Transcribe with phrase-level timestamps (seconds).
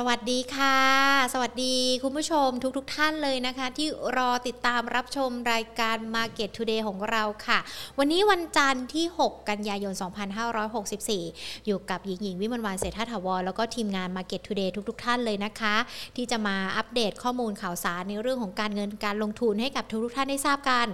[0.00, 0.76] สวัสดีค่ะ
[1.32, 7.58] สวัสดีคุณผู้ชมทุกๆทท่านเลยนะคะ ที่รอติดตามรับชมรายการ Market Today ของเราค่ะ
[7.98, 9.94] วันนี้วันจันทร์ที่ 6 กันยายน
[10.80, 15.74] 2564 อยู่กับหญิงหญิงวิมลวานเศรษฐาถาวรแล้วก็ทีมงาน Market Today ทุกๆท่านเลยนะคะ
[16.16, 20.86] ที่จะมาอัปเดตข้อมูลข่าวสารในเรื่องของการเงินการลงทุนให้กับทุกๆท่านได้ทราบกัน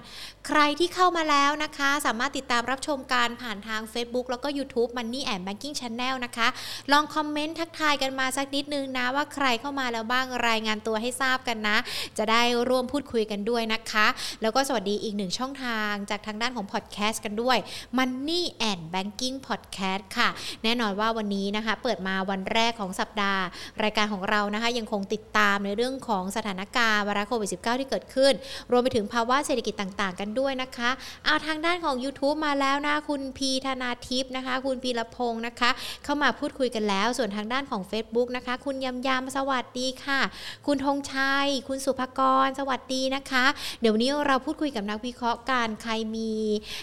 [0.47, 6.49] ใครที่เข้ามาแล้วนะคะ สามารถติดตามรับชมการผ่านทาง Facebook แล้วก็ YouTube Money and Banking Channel นะคะ
[6.93, 11.77] ลองคอมเมนต์ทักทายกันมาสักนิดนึงนะว่าใครเข้ามาแล้วบ้างรายงานตัวให้ทราบกันนะ
[12.19, 14.07] จะได้ร่วมพูดคุยกันด้วยนะคะ
[14.43, 17.59] แล้วก็สวัสดีอีกหนึ่งช่องทางจากทางด้านของพอดแคสต์กันด้วย
[17.99, 20.29] Money and Banking Podcast ค่ะ
[20.65, 23.43] แน่นอนว่าวันนี้นะคะ เปิดมาวันแรกของสัปดาห์
[23.83, 28.33] รายการของเรานะคะ ยังคงติดตามในเรื่องของสถานการณ์วาระโควิด -19 ที่เกิดขึ้น
[28.71, 30.91] รวมไปถึงภาวะเศรษฐกิจต่างๆ กันด้วยนะคะ
[31.25, 35.71] เอาทางด้านของ YouTube มาแล้วนะคุณพีธนาทิพย์นะคะ คุณพีรพงศ์นะคะ
[36.05, 40.21] เข้ามาพูดคุยกันแล้ว ส่วนทางด้านของ Facebook นะคะ คุณยำยำสวัสดีค่ะ
[40.67, 43.45] คุณธงชัย คุณสุภกร สวัสดีนะคะ
[43.81, 46.33] เดี๋ยวนี้เราพูดคุยกับนักวิเคราะห์การใครมี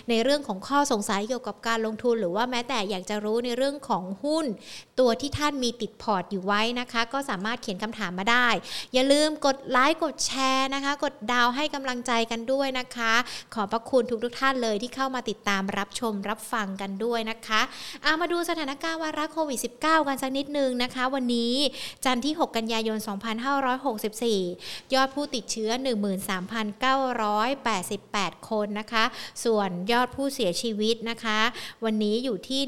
[0.09, 4.45] ในเรื่องของข้อสงสัยเกี่ยวกับการลงทุน หรือว่าแม้แต่อยากจะรู้ในเรื่องของหุ้น
[4.99, 8.47] ตัวที่ท่านมีติดพอร์ตอยู่ไว้นะคะ ก็สามารถเขียนคำถามมาได้
[8.93, 13.13] อย่าลืมกดไลค์กดแชร์นะคะ กดดาวให้กำลังใจกันด้วยนะคะ
[13.53, 17.61] ขอบพระคุณทุกทุกท่านเลยที่เข้ามาติดตามรับชมรับฟังกันด้วยนะคะ
[18.03, 21.53] เอามาดูสถานการณ์วาระโควิด -19 กันสักนิดนึงนะคะ วันนี้
[22.05, 22.97] จันทร์ที่ 6 กันยายน
[24.35, 25.69] 2564 ยอดผู้ติดเชื้อ
[27.09, 29.03] 13,988 คนนะคะ
[29.43, 31.39] ส่วนยอดผู้เสียชีวิตนะคะ
[31.83, 32.61] วันนี้อยู่ที่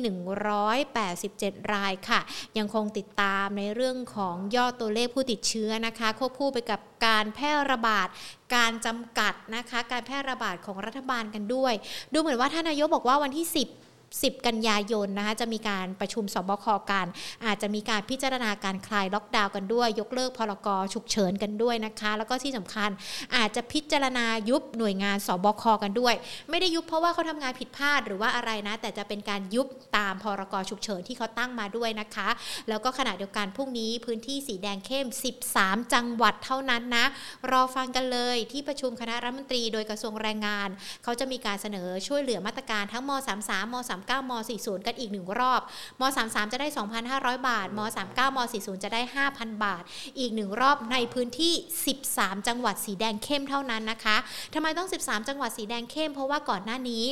[1.03, 2.19] 187 รายค่ะ
[2.58, 8.08] ยังคงติดตามในเรื่องของยอดตัวเลขผู้ติดเชื้อนะคะ ควบคู่ไปกับการแพร่ระบาด
[8.55, 11.73] การจำกัดนะคะ การแพร่ระบาดของรัฐบาลกันด้วย
[12.14, 17.06] ดูเหมือนว่าท่านนายกบอกว่าวันที่ 10 10 กันยายนนะคะจะมีการประชุมสบคกัน
[17.45, 22.89] อาจจะมีการพิจารณาการคลายล็อกดาวน์กันด้วย ยกเลิกพรกฉุกเฉินกันด้วยนะคะ แล้วก็ที่สำคัญ
[23.36, 26.14] อาจจะพิจารณายุบหน่วยงานสบคกันด้วย
[26.50, 29.67] ไม่ได้ยุบเพราะว่าเขาทำงานผิดพลาดหรือว่าอะไรนะ แต่จะเป็นการยุบ
[29.98, 32.30] ตามพรกฉุกเฉินที่เขาตั้งมาด้วยนะคะ
[32.70, 35.08] แล้วก็ขณะเดียวกันพรุ่งนี้พื้นที่สีแดงเข้ม
[35.50, 37.05] 13 จังหวัดเท่านั้นนะ
[37.52, 40.70] รอฟังกันเลยที่ประชุมคณะรัฐมนตรีโดยกระทรวงแรงงาน
[41.04, 43.11] เขาจะมีการเสนอช่วยเหลือมาตรการทั้งม
[43.42, 43.76] 33 ม
[44.10, 45.62] 39ม40 กันอีกหนึ่งรอบ
[46.00, 46.67] ม33 จะได้
[47.08, 47.80] 2,500 บาทม
[48.10, 49.02] 39ม40 จะได้
[49.32, 49.84] 5,000 บาท
[50.20, 51.54] อีกหนึ่งรอบในพื้นที่
[52.00, 54.17] 13 จังหวัดสีแดงเข้มเท่านั้นนะคะ
[54.54, 57.06] ทำไมต้อง 13 จังหวัดสีแดงเข้ม เพราะว่าก่อนหน้านี้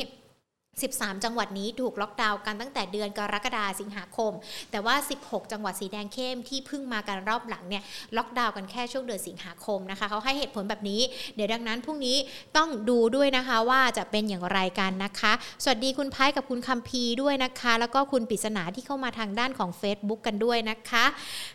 [0.78, 4.32] 13 จังหวัดนี้ถูกล็อกดาวน์กันตั้งแต่เดือนกรกฎาสิงหาคม
[4.70, 7.82] แต่ว่า 16 จังหวัดสีแดงเข้มที่เพิ่งมากันรอบหลังเนี่ย
[8.16, 11.00] ล็อกดาวน์กันแค่ช่วงเดือนสิงหาคมนะคะเขาให้เหตุผลแบบนี้
[11.34, 12.16] เดี๋ยวดังนั้นพรุ่งนี้
[12.56, 15.32] ต้องดูด้วยนะคะว่าจะเป็นอย่างไรกันนะคะ
[15.62, 21.04] สวัสดีคุณไพ่กับคุณคัมพีด้วยนะคะ แล้วก็คุณปิศนาที่เข้ามาทางด้านของ Facebook กันด้วยนะคะ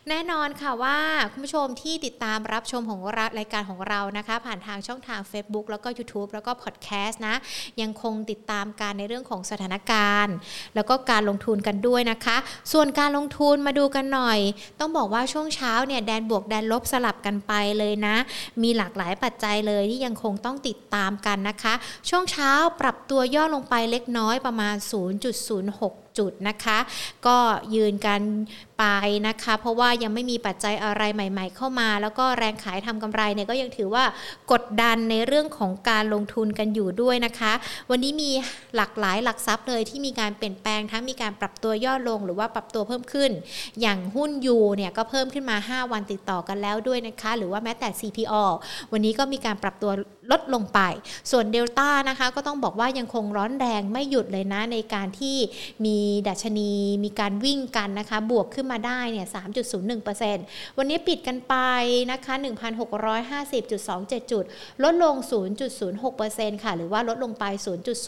[0.09, 0.97] แน่นอนค่ะว่า
[1.31, 2.99] คุณผู้ชมที่ติดตามรับชมของ
[3.39, 7.35] รายการของเรานะคะ ผ่านทางช่องทาง Facebook แล้วก็ YouTube แล้วก็พอดแคสต์นะ
[7.81, 10.35] ยังคงติดตามการในเรื่องของสถานการณ์
[10.75, 12.38] แล้วก็การลงทุนกันด้วยนะคะ
[12.71, 14.39] ส่วนการลงทุนมาดูกันหน่อย
[14.79, 18.16] ต้องบอกว่าช่วงเช้าเนี่ยแดนบวกแดนลบสลับกันไปเลยนะ
[18.63, 21.73] มีหลากหลายปัจจัยเลยที่ยังคงต้องติดตามกันนะคะ
[22.09, 22.51] ช่วงเช้า
[22.81, 26.77] ปรับตัวย่อลงไปเล็กน้อยประมาณ 0.06 จุดนะคะ
[27.27, 27.37] ก็
[27.75, 28.21] ยืนกัน
[28.79, 28.85] ไป
[29.27, 34.03] นะคะ เพราะว่ายังไม่มีปัจจัยอะไรใหม่ ๆ เข้ามา แล้วก็แรงขายทำกำไรเนี่ยก็ยังถือว่า
[34.51, 37.53] กดดันในเรื่องของการลงทุนกันอยู่ด้วยนะคะ
[37.89, 38.31] วันนี้มี
[38.75, 43.31] หลากหลายหลักทรัพย์เลยที่มีการเปลี่ยนแปลงทั้งมีการปรับตัวย่อลงหรือว่าปรับตัวเพิ่มขึ้น
[43.81, 48.43] อย่างหุ้นยูเนี่ยก็เพิ่มขึ้นมา 5 วันติดต่อกันแล้วด้วยนะคะ หรือว่าแม้แต่ CPO
[48.91, 49.91] วันนี้ก็มีการปรับตัว
[50.31, 50.79] ลดลงไป
[51.31, 55.37] ส่วนเดลต้านะคะก็ต้องบอกว่ายังคงร้อนแรงไม่หยุดเลยนะในการที่
[55.85, 55.97] มี
[56.27, 56.71] ดัชนี
[57.03, 59.27] มีการวิ่งกันนะคะบวกขึ้นมาได้เนี่ย
[60.01, 61.55] 3.01%วันนี้ปิดกันไป
[62.11, 62.33] นะคะ
[63.13, 64.43] 1,650.27 จุด
[64.83, 65.15] ลดลง
[65.89, 67.45] 0.06%ค่ะ หรือว่าลดลงไป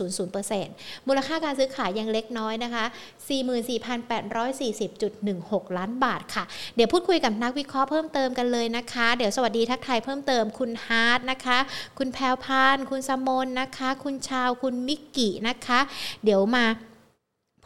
[0.04, 2.86] 0.00%มูลค่าการซื้อขายยังเล็กน้อยนะคะ
[4.48, 6.44] 44,840.16 ล้านบาทค่ะ
[6.76, 11.58] เดี๋ยวพูดคุยกับนักวิเคราะห์เพิ่มเติมกันเลยนะคะ เดี๋ยวสวัสดีทักทายเพิ่มเติมคุณฮาร์ดนะคะ
[11.98, 15.80] คุณแพลวพาน คุณสมนนะคะ คุณชาวคุณมิกกี้นะคะ
[16.24, 16.66] เดี๋ยวมา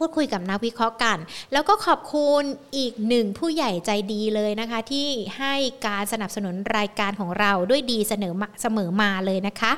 [0.02, 1.18] พูดคุยกับนักวิเคราะห์กัน
[1.52, 2.42] แล้วก็ขอบคุณ
[2.76, 5.08] อีกหนึ่งผู้ใหญ่ใจดีเลยนะคะ ที่
[5.38, 5.54] ให้
[5.86, 9.72] การสนับสนุนรายการของเราด้วยดีเสนอมาเสมอมาเลยนะคะ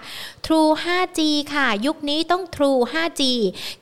[0.47, 1.21] True 5G
[1.55, 3.23] ค่ะ ยุคนี้ต้อง True 5G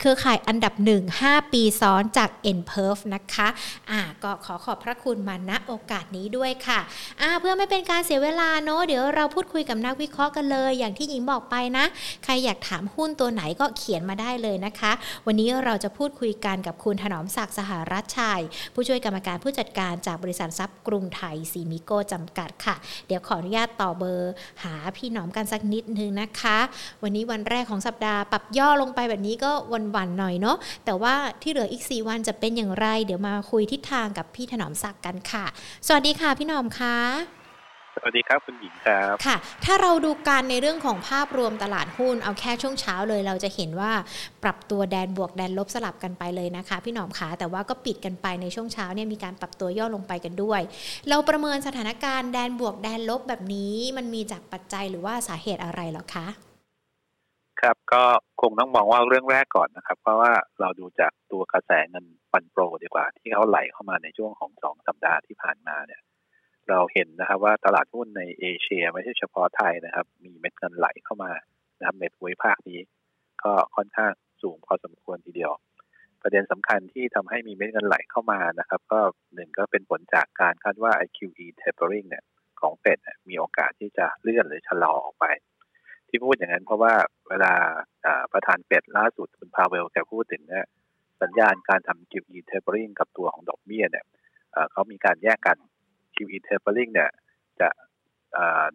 [0.01, 3.49] เครือข่ายอันดับ 1 5 ปีซ้อนจาก n p e r f นะคะ
[3.91, 6.81] อ่าก็ขอขอบพระคุณมาณโอกาสนี้ด้วยค่ะ
[7.21, 11.85] อ่าเพื่อไม่เป็นการเสียเวลาเนาะเดี๋ยวเราพูดคุยกับนักวิเคราะห์กันเลย อย่างที่หญิงบอกไปนะ
[12.25, 14.93] ใครอยากถามหุ้นตัวไหนก็เขียนมาได้เลยนะคะ
[15.27, 18.43] วันนี้เราจะพูดคุยยกันกับคุณถนอมศักดิ์สหรัชชัย
[18.75, 22.75] ผู้ช่วยกรรมการผู้จัดการจากบริษัททรัพย์กรุงไทยซีมิโกจำกัดค่ะ
[23.07, 24.33] เดี๋ยวขออนุญาตต่อเบอร์
[24.63, 26.59] หาพี่หนอมกันสักนิดนึงนะคะ
[27.03, 35.45] วันนี้วันแรกของสัปดาห์ปรับย่อลงไปแบบนี้ก็วันๆหน่อยเนาะแต่ว่าที่เหลืออีก 4 วันจะเป็นอย่างไร เดี๋ยวมาคุยทิศทางกับพี่ถนอมศักดิ์กันค่ะ
[35.87, 37.42] สวัสดีค่ะพี่หนอมค่ะ
[37.95, 43.93] สวัสดีครับคุณหญิงครับค่ะ ถ้าเราดูการในเรื่องของภาพรวมตลาดหุ้นเอาแค่ช่วงเช้าเลย เราจะเห็นว่า
[44.43, 50.61] ปรับตัวแดนบวกแดนลบสลับกันไปเลยนะคะ พี่หนอมขาแต่ว่าก็ปิดกันไปในช่วงเช้าเนี่ยมีการปรับตัวย่อลงไปกันด้วย
[51.09, 56.27] เราประเมินสถานการณ์แดนบวกแดนลบแบบนี้มันมีจากปัจจัยหรือว่าสาเหตุอะไรหรอคะ
[57.61, 58.03] ครับก็
[58.41, 66.01] คงต้องมองว่าเรื่องแรกก่อนนะครับ เพราะว่าเราดูจากตัวกระแสเงินฟันโปรดีกว่า ที่เขาไหลเข้ามาในช่วงของสองสัปดาห์ที่ผ่านมาเนี่ย
[66.69, 71.33] เราเห็นนะครับว่าตลาดหุ้นในเอเชีย ไม่ใช่เฉพาะไทยนะครับ มีเม็ดเงินไหลเข้ามา
[71.79, 72.81] นะครับในภูมิภาคนี้
[73.45, 74.13] ก็ค่อนข้าง
[74.43, 75.53] สูงพอสมควรทีเดียว
[76.23, 79.01] ประเด็นสำคัญที่ทำให้มีเม็ดเงินไหลเข้ามานะครับ ก็
[79.35, 82.25] หนึ่งก็เป็นผลจากการคาดว่า QE tapering เนี่ย
[82.61, 82.99] ของเฟด
[83.29, 85.27] มีโอกาสที่จะเลื่อนหรือชะลอออกไป
[86.09, 86.95] ที่พูดอย่างนั้นเพราะว่า
[87.29, 87.53] เวลา
[88.33, 90.67] ประธานเฟดล่าสุดคุณพาเวลแกพูดถึงเนี่ย
[91.23, 94.05] สัญญาณการทำ QE tapering กับตัวของดอกเบี้ยเนี่ย
[94.73, 95.57] เขามีการแยกกัน
[96.23, 97.11] QE tapering เนี่ย
[97.61, 97.69] จะ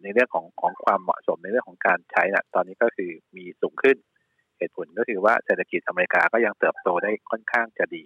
[0.02, 3.96] ในเรื่องของของความเหมาะสมในเรื่องของการใช้นะตอนนี้ก็คือมีสูงขึ้น
[4.58, 8.04] เหตุผลก็คือว่าเศรษฐกิจอเมริกาก็ยังเติบโตได้ค่อนข้างจะดี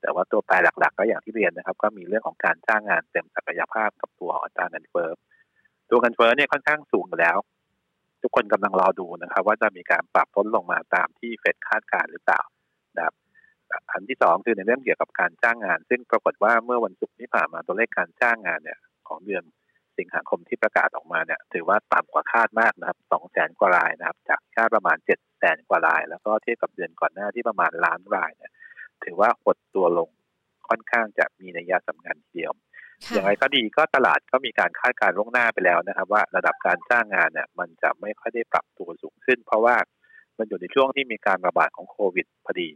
[0.00, 5.10] แต่ว่าตัวแปรหลักๆ ก็อย่างที่เรียนนะครับ ก็มีเรื่องของการจ้างงานเต็มศักยภาพกับตัวอัตราเงินเฟ้อ
[5.90, 7.36] ตัวเงินเฟ้อเนี่ยค่อนข้างสูงแล้ว
[8.22, 12.40] ทุกคนกำลังรอดูนะครับ ว่าจะมีการปรับลดลงมาตามที่เฟดคาดการหรือเปล่า
[13.92, 18.78] อันที่สองคือในเรื่องเกี่ยวกับการจ้างงาน ซึ่งปรากฏว่าเมื่อวันศุกร์ที่ผ่านมาตัวเลขการจ้างงานเนี่ย
[19.08, 19.44] ของเดือน
[19.98, 28.52] สิงหาคมที่ประกาศออกมาเนี่ย ถือว่าต่ำกว่าคาดมากนะครับสองแสนกว่ารายนะครับ จากคาดประมาณเจ็ดแสนกว่าราย แล้วก็เทียบกับเดือนก่อนหน้าที่ประมาณล้านรายเนี่ย
[29.04, 30.08] ถือว่าหดตัวลง
[30.68, 32.52] ค่อนข้างจะมีนัยสำคัญทีเดียว
[33.12, 39.76] อย่างไรก็ดีก็ตลาดก็มีการคาดการล่วงหน้าไปแล้วนะครับ ว่าระดับการจ้างงานเนี่ย มันจะไม่ค่อยได้ปรับตัวสูงขึ้น เพราะว่า
[40.38, 42.68] มันอยู่ในช่วงที่มีการระบาดของโควิดพอดี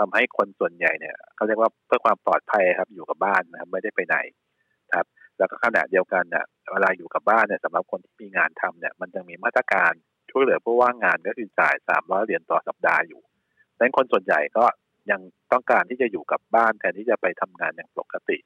[0.00, 4.16] ทำให้คนส่วนใหญ่เนี่ยเขาเรียกว่าเพื่อความปลอดภัยครับ อยู่กับบ้านนะครับไม่ได้ไปไหน
[4.94, 5.06] ครับ
[5.38, 9.92] แล้วก็ขณะเดียวกันเนี่ยเวลาอยู่กับบ้านเนี่ยสำหรับคนที่มีงานทำเนี่ย มันจะมีมาตรการ
[10.30, 13.20] ช่วยเหลือผู้ว่างงานก็คือจ่ายสามร้อยเหรียญต่อสัปดาห์อยู่
[13.76, 14.64] ดังนั้นคนส่วนใหญ่ก็
[15.10, 15.20] ยัง
[15.52, 18.36] ต้องการที่จะอยู่กับบ้านแทนที่จะไปทำงานอย่างปกติ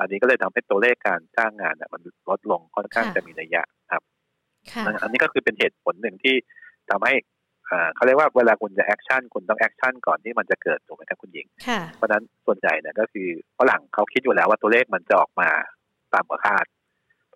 [0.00, 3.62] อันนี้ก็เลยทำให้ตัวเลขการจ้างงานเนี่ยมันลดลงค่อนข้างจะมีนัยยะ
[3.92, 4.02] ครับ
[5.02, 6.34] อันนี้ก็คือเป็นเหตุผลหนึ่งที่
[6.90, 7.14] ทำให้
[7.94, 11.46] เขาเรียกว่าเวลาคุณจะ action คุณต้อง action ก่อนที่มันจะเกิดถูกไหมครับคุณหญิง
[11.96, 13.28] เพราะฉะนั้นส่วนใหญ่เนี่ยก็คือ
[13.58, 15.48] ฝรั่งเขาคิดอยู่แล้วว่าตัวเลขมันจะออกมา
[16.14, 16.66] ต่ำกว่าคาด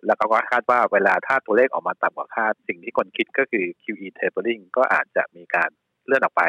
[0.05, 5.69] แล้วก็คาดว่าเวลาถ้าตัวเลขออกมาต่ำกว่าคาด สิ่งที่คนคิดก็คือ QE tapering ก็อาจจะมีการ
[6.05, 6.43] เลื่อนออกไป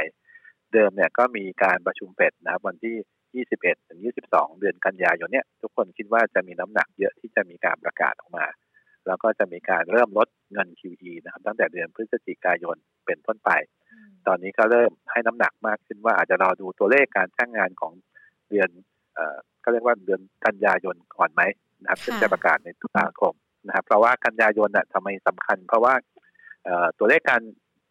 [0.73, 4.01] เดิมเนี่ยก็มีการประชุมเฟดนะครับวันที่ 21 ถึง
[4.31, 8.47] 22 เดือนกันยายนเนี่ยทุกคนคิดว่าจะมีน้ำหนักเยอะที่จะมีการประกาศออกมา
[9.07, 13.51] แล้วก็จะมีการเริ่มลดเงิน QE นะครับตั้งแต่เดือนพฤศจิกายน เป็นต้นไป
[14.27, 17.93] ตอนนี้ก็เริ่มให้น้ำหนักมากขึ้นว่าอาจจะรอดูตัวเลขการจ้างงานของ
[18.49, 18.69] เดือน
[19.15, 21.43] เอ่อก็เรียกว่าเดือนกันยายนก่อนไหม
[21.83, 23.35] นะครับซึ่งจะประกาศในตุลาคม
[23.67, 25.95] นะครับ เพราะว่ากันยายนน่ะทำไมสำคัญ เพราะว่า
[26.65, 27.43] เอ่อตัวเลขการ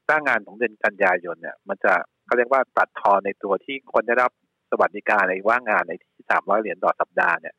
[0.09, 1.93] จ้างงานของเดือนกันยายนเนี่ย มันจะ
[2.25, 4.31] เขาเรียกว่าตัดทอนในตัวที่คนได้รับ
[4.71, 7.55] สวัสดิการในว่างงานในที่สามร้อยเหรียญต่อสัปดาห์เนี่ย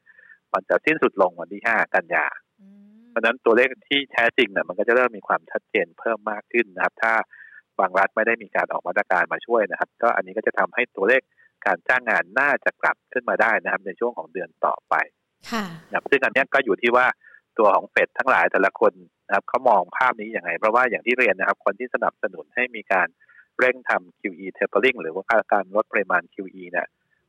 [0.52, 2.26] มันจะสิ้นสุดลงวันที่ห้ากันยา
[3.16, 7.12] ราะนั้นตัวเลขที่แท้จริงเนี่ยมันก็จะเริ่มมีความชัดเจนเพิ่มมากขึ้นนะครับ ถ้า
[7.80, 11.23] บางรัฐไม่ได้มีการออกมาตรการมาช่วยนะครับ ก็อันนี้ก็จะทำให้ตัวเลข
[11.66, 14.95] การจ้างงานน่าจะกลับขึ้นมาได้นะครับ ในช่วงของเดือนต่อไป
[15.50, 15.64] ค่ะ
[16.11, 17.06] ซึ่งอันนี้ก็อยู่ที่ว่า
[17.59, 18.92] ตัวของเฟดทั้งหลายแต่ละคน
[19.26, 23.09] นะครับเขามองภาพนี้อย่างไรเพราะว่าอย่างที่เรียนนะครับ คนที่สนับสนุนให้มีการ
[23.59, 26.87] เร่งทำ QE tapering หรือว่าการลดปริมาณ QE เนี่ย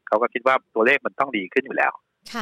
[0.08, 1.94] เขาก็คิดว่าตัวเลขมันต้องดีขึ้นอยู่แล้ว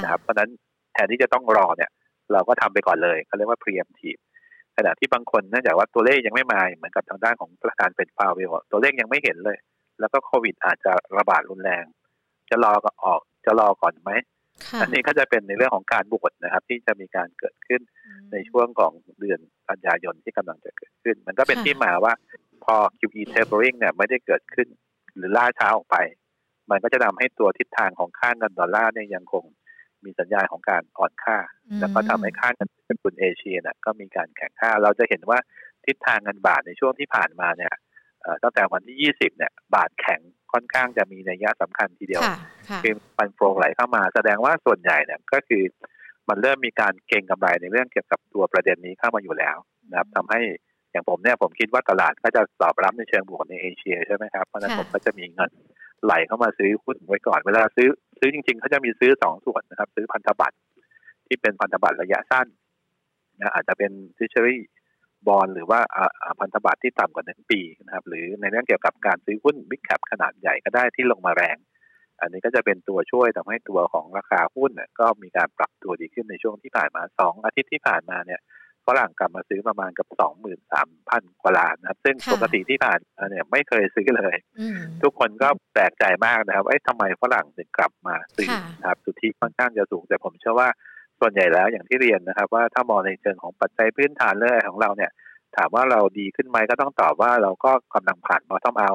[0.03, 0.49] นะครับ เพราะนั้น
[0.93, 1.91] แทนที่จะต้องรอเนี่ย
[2.33, 4.21] เราก็ทำไปก่อนเลยเขาเรียกว่า preemptive
[4.77, 9.57] ขณะที่บางคนเนื่องจากว่าตัวเลขยังไม่มาเหมือนกับทางด้านของประการเป็นฟาวเวลตัวเลขยังไม่เห็นเลย
[9.99, 11.83] แล้วก็โควิดอาจจะระบาดรุนแรง
[12.49, 14.11] จะรอก็ออกจะรอก่อนไหม
[14.81, 17.81] อันนี้ก็จะเป็นในเรื่องของการบวชนะครับ ที่จะมีการเกิดขึ้น
[18.31, 19.39] ในช่วงของเดือน
[19.69, 22.13] กันยายนที่กำลังจะเกิดขึ้น มันก็เป็นที่มาว่า
[22.63, 24.67] พอ QE tapering เนี่ยไม่ได้เกิดขึ้น
[25.15, 25.97] หรือล่าช้าออกไป
[26.71, 29.43] มันก็จะทำให้ตัวทิศทางของค่าเงินดอลลาร์เนี่ยยังคง
[30.05, 31.37] มีสัญญาณของการอ่อนค่า
[31.79, 35.39] แล้วก็ทำให้ค่าเงินทุนเอเชียน่ะก็มีการแข่งค่า เราจะเห็นว่า
[35.85, 37.73] ทิศทางเงินบาทในช่วงที่ผ่านมาเนี่ย
[38.43, 40.19] ตั้งแต่วันที่ 20 เนี่ย บาทแข็ง
[40.53, 42.21] ค่อนข้างจะมีนัยยะสำคัญทีเดียว
[42.83, 45.63] คือฟันโฟลไหลเข้ามา แสดงว่าส่วนใหญ่เนี่ยก็คือ
[46.29, 49.57] มันเริ่มมีการเก็งกำไรในเรื่องเกี่ยวกับตัวประเด็นนี้เข้ามาอยู่แล้ว
[49.89, 50.41] นะครับทำให้
[50.91, 55.51] อย่างผมเนี่ยผมคิดว่าตลาดก็จะตอบรับในเชิงบวกในเอเชียใช่ไหมครับ เพราะนั้นผมก็จะมีเงิน
[56.03, 57.87] ไหลเข้ามาซื้อหุ้นไว้ก่อน เวลาซื้อ
[58.19, 60.57] ซื้อจริงๆเขาจะมีซื้อสองส่วนนะครับ ซื้อพันธบัตร
[61.27, 62.47] ที่เป็นพันธบัตรระยะสั้น
[63.39, 64.61] นะอาจจะเป็นทิชเชอรี่
[65.27, 65.79] บอลหรือว่า
[66.39, 71.57] พันธบัตรที่ต่ำกว่าหนึ่งปีนะครับ หรือในเรื่องเกี่ยวกับการซื้อหุ้นบิ๊กแคปขนาดใหญ่ก็ได้ที่ลงมาแรง
[72.21, 78.41] อันนี้ก็จะเป็นตัวช่วยทำให้ตัวของราคาหุ้นก็มีการปรับตัวดีขึ้นในช่วงที่ผ่านมาสองอาทิตย์ที่ผ่านมาเนี่ย
[78.87, 82.99] ฝรั่งกลับมาซื้อประมาณกับสองหมื่นสามพันกว่าล้านนะครับ ซึ่งปกติที่ผ่าน
[83.29, 84.35] เนี่ยไม่เคยซื้อเลย
[85.03, 88.49] ทุกคนก็แปลกใจมากนะครับไอ้ทำไมฝรั่งถึงกลับมาซื้อ
[88.79, 90.69] นะครับสุทธิค่อนข้างจะสูง แต่ผมเชื่อว่า
[91.19, 95.11] ส่วนใหญ่แล้วอย่างที่เรียนนะครับ ว่าถ้ามองในเชิงของปัจจัยพื้นฐานเลยของเราเนี่ย
[95.55, 98.91] ถามว่าเราดีขึ้นไหมก็ต้องตอบว่าเราก็กำลังผ่านบอททอมเอา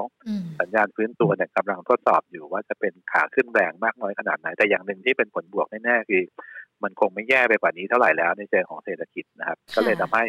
[0.61, 6.23] สัญญาณฟื้นตัวเนี่ยกำลังทดสอบอยู่ว่าจะเป็นขาขึ้นแรงมากน้อยขนาดไหนแต่อย่างหนึ่งที่เป็นผลบวกแน่ๆคือ
[6.85, 10.25] มันคงไม่แย่ไปกว่านี้เท่าไหร่แล้วในเชิงของเศรษฐกิจนะครับ ก็เลยทำให้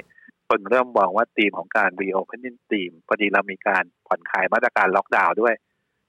[0.47, 5.55] คนเริ่มมองว่าธีมของการ reopening ธีมพอดีเรามีการผ่อนคลายมาตรการล็อกดาวน์ด้วย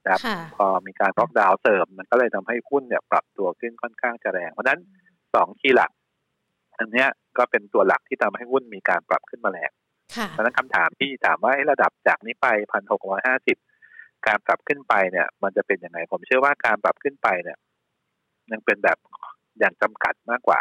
[0.04, 0.20] นะครับ
[0.56, 4.80] พอมีการล็อกดาวน์เสริม มันก็เลยทำให้หุ้นเนี่ยปรับตัวขึ้นค่อนข้างจะแรงเพราะนั้น
[5.34, 5.90] สองคีย์หลัก
[6.78, 7.06] อันนี้
[7.38, 9.70] ก็เป็นตัวหลักที่ทำให้หุ้นมีการปรับขึ้นมาแรง
[10.30, 13.56] เพราะนั้นคำถามที่ถามว่าระดับจากนี้ไปพันหกร้อยห้าสิบ
[14.26, 17.58] การปรับขึ้นไปเนี่ย มันจะเป็นยังไงผมเชื่อว่าการปรับขึ้นไปเนี่ย
[18.52, 18.98] ยังเป็นแบบ
[19.58, 20.60] อย่างจำกัดมากกว่า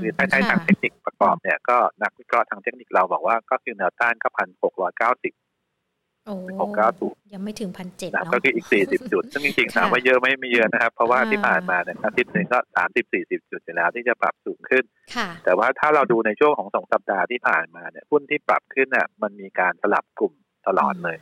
[0.00, 5.34] คือถ้าใช้ทางเทคนิคประกอบเนี่ยก็นักวิเคราะห์ทางเทคนิคเราบอกว่าก็คือแนวต้านก็พันหกร้อยเก้าสิบ
[6.60, 14.84] หกเก้าสิบยังไม่ถึงพันเจ็ดเนาะก็คืออีกสี่สิบจุด ซึ่งจริงๆถามว่าเยอะไม่ไม่เยอะนะครับ เพราะว่าที่ผ่านมาเนี่ยอาทิตย์หนึ่งก็สามสิบสี่สิบจุดแล้วที่จะปรับสูงขึ้น
[15.44, 20.32] แต่ว่าถ้าเราดูในช่วงของสองสัปดาห์ที่ผ่านมาเนี่ยหุ้นที่ปรับขึ้นเนี่ยมันมีการสลับกลุ่ม
[20.66, 21.16] ตลอดเลย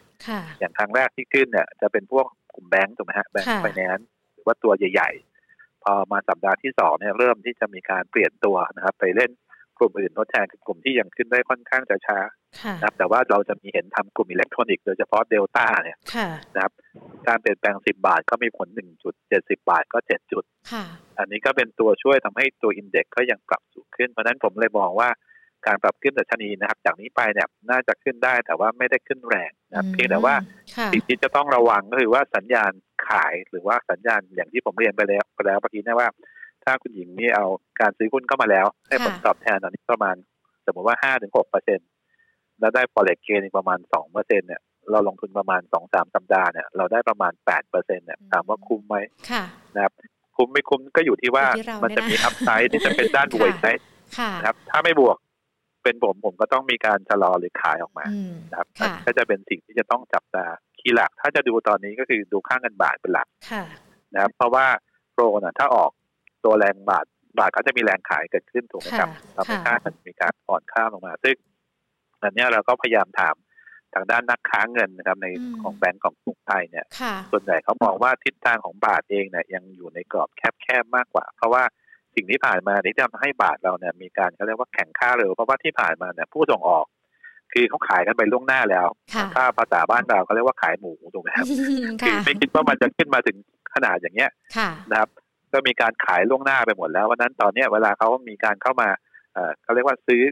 [0.60, 5.10] อย่างครั้งแรกที่ขึ้นเนี่ยจะเป็นพวกกลุ่มแบงก์ถูกไหมฮะแบงก์ไฟแนนซ์หรือว่าตัวใหญ่
[5.84, 9.30] พอมาสัปดาห์ที่สองเนี่ยเริ่มที่จะมีการเปลี่ยนตัวนะครับ ไปเล่น
[9.78, 12.18] กลุ่มอื่นทดแทนคือกลุ่มที่ยังขึ้นได้ค่อนข้างจะช้า
[12.76, 15.98] นะครับ แต่ว่าเราจะมีเห็นทำกลุ่มอิเล็กทรอนิกส์โดยเฉพาะเดลต้าเนี่ย
[16.54, 16.72] นะครับ
[17.28, 20.44] การเปลี่ยนแปลงสิบาทก็มีผลหนึ่งจุดเจ็ดสิบาทก็เจ็ดจุด
[21.18, 25.08] อันนี้ก็เป็นตัวช่วยทำให้ตัว index ก็ยังปรับสูงขึ้น เพราะนั้นผมเลยมองว่า
[25.66, 30.34] การปรับขึ้นดัชนีนะครับ จากนี้ไปเนี่ยน่าจะขึ้นได้แต่ว่าไม่ได้ขึ้นแรงนะเพียงแต่ว่า
[30.92, 32.72] สิ่งที่จะต้องระวังก็คือว่าสัญญาณ
[33.08, 36.08] ขายหรือว่าสัญญาณอย่างที่ผมเรียนไปแล้วไปแล้วเมื่อกี้นะว่า
[36.64, 37.46] ถ้าคุณหญิงนี่เอา
[37.80, 40.16] การซื้อหุ้นเข้ามาแล้ว ให้ผลตอบแทนตอนนี้ประมาณ
[40.66, 41.80] สมมติว่าห้าถึงหกเปอร์เซ็น
[42.60, 48.96] แล้วได้ forex gain ประมาณสองเปอร์เซ็นเนี่ยเราลงทุนประมาณสองสามสัปดาห์เนี่ยเราได้ประมาณแปดเปอร์เซ็นเนี่ยถามว่าคุ้มไหม
[49.74, 49.92] นะครับ
[50.36, 51.44] คุ้มไม่คุ้มก็อยู่ที่ว่า
[51.82, 53.68] มันจะมีอัพไซด์ที่จะเป็นด้านบวกไหม
[54.40, 55.16] นะครับถ้าไม่บวก
[55.84, 58.06] เป็นผมผมก็ต้องมีการชะลอหรือขายออกมา
[58.50, 58.68] นะครับ
[59.06, 60.44] ก็จะเป็นสิ่งที่จะต้องจับตา
[60.80, 63.28] คีย์หลัก ถ้าจะดูตอนนี้ก็คือดูค่างเงินบาทเป็นหลัก
[64.14, 64.66] นะครับเพราะว่า
[65.12, 65.90] โปรนะถ้าออก
[66.44, 67.06] ตัวแรงบาท
[67.38, 71.36] บาทก็จะมีแรงขายเกิดขึ้นถูกไหมครับทำให้ค่ามันมีการอ่อนค่าลงมา ซึ่ง
[72.22, 73.34] อันนี้เราก็พยายามถาม
[73.94, 75.26] ทางด้านนักค้าเงินนะครับใน
[75.62, 76.86] ของแบงก์ของกรุงไทยเนี่ย
[77.30, 81.62] ส่วนใหญ่เขามองว่าทิศทางของบาทเองเนี่ยยังอยู่ในกรอบแคบๆมากกว่า เพราะว่า
[82.14, 86.86] สิ่งที่ผ่านมาที่ทำให้บาทเราเนี่ยมีการเขาเรียกว่าแข่งค่าเร็วเพราะว่าที่ผ่านมาเนี่ยผู้ส่งออก
[87.52, 88.86] คือเขาขายกันไปล่วงหน้าแล้ว
[89.34, 91.46] ถ้าภาษาบ้านเราเขาเรียกว่าขายหมูถูกไหมครับ
[92.06, 93.36] คือไม่คิดว่ามันจะขึ้นมาถึง
[93.74, 94.30] ขนาดอย่างเงี้ย
[94.90, 95.08] นะครับ
[95.52, 98.88] ก็มีการขายล่วงหน้าไปหมดแล้วดังนั้นตอนเนี้ยเวลาเขามีการเข้ามา
[99.34, 100.22] เออเขาเรียกว่าซื้อ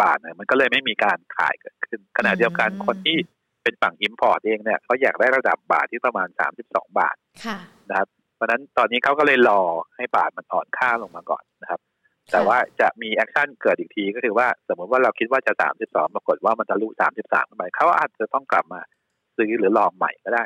[0.00, 3.16] บาทเนี่ยมันก็เลยไม่มีการขายเกิดขึ้นขณะเดียวกันคนที่
[3.62, 7.16] เป็นฝั่ง import เองเนี่ยเขาอยากได้ระดับบาทที่ประมาณสามสิบสองบาท
[7.90, 8.08] นะครับ
[8.42, 9.60] เพราะนั้นตอนนี้เขาก็เลยรอ
[9.96, 11.80] ให้บาทมันอ่อนค่าลงมาก่อนนะครับ
[12.32, 18.80] แต่ว่าจะมีแอคชั่นเกิดอีกทีก็คือว่าสมมติว่าเราคิดว่าจะสามสิบสองปรากฏว่ามันทะลุสามสิบสามไปเขาอาจจะต้องกลับมา
[19.36, 20.44] ซื้อหรือลองใหม่ก็ได้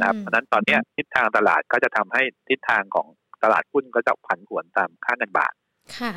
[0.00, 3.06] นะครับเพราะนั้นตอนนี้ทิศทางตลาดก็จะทำให้ทิศทางของ
[3.42, 5.54] ตลาดหุ้นก็จะผันผวนตามค่าเงินบาท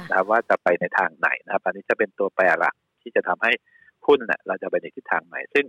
[0.09, 3.51] นะครับว่าจะไปในทางไหนนะครับ อันนี้จะเป็นตัวแปรหลักที่จะทำให้
[4.07, 5.65] หุ้นเนี่ยเราจะไปในทิศทางไหนซึ่ง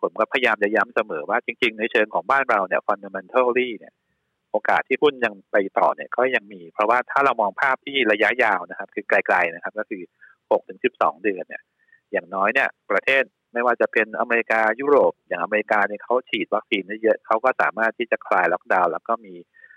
[0.00, 3.94] ผมก็พยายามจะย้ำเสมอว่าจริง ๆ ในเชิงของบ้านเราเนี่ย fundamentally เนี่ย
[4.52, 10.02] โอกาสที่หุ้นยังไปต่อเนี่ยก็ยังมี เพราะว่าถ้าเรามองภาพที่ระยะยาวนะครับ คือไกลๆนะครับ ก็คือ
[10.38, 11.62] 6ถึง12 เดือนเนี่ย
[12.12, 19.34] อย่างน้อยเนี่ย ประเทศไม่ว่าจะเป็นอเมริกายุโรป อย่างอเมริกาเนี่ยเขาฉีดวัคซีนได้เยอะเขาก็สามารถที่จะคลายล็อกดาวน์แล้วก็มี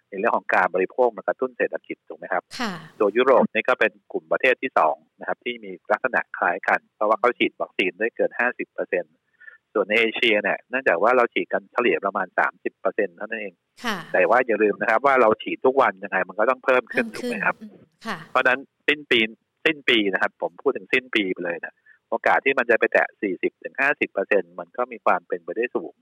[0.09, 2.43] ในเรื่องของการบริโภคมากระตุ้นเศรษฐกิจถูกไหมครับ
[2.99, 9.13] ตัวยุโรปนี่ก็เป็นกลุ่มประเทศที่สองนะครับ ที่มีลักษณะคล้ายกัน เพราะว่าเขาฉีดวัคซีนได้เกิน 50%เปอร์เซ็นต์
[9.73, 13.53] ส่วนในเอเชียเนี่ยเนื่องจากว่าเราฉีดกันเฉลี่ยประมาณ 30เปอร์เซ็นต์เท่านั้นเอง
[14.13, 17.55] แต่ว่าอย่าลืมนะครับ ว่าเราฉีดทุกวันยังไงมันก็ต้องเพิ่มขึ้นถูกไหมครับ
[18.31, 19.19] เพราะนั้นสิ้นปี
[19.65, 21.73] สิ้นปีนะครับ ผมพูดถึงสิ้นปีไปเลยนะ
[22.09, 25.93] โอกาสที่มันจะไปแตะ 40ถึง50เปอร์เซ็นมันก็มีความเป็นไปได้สูง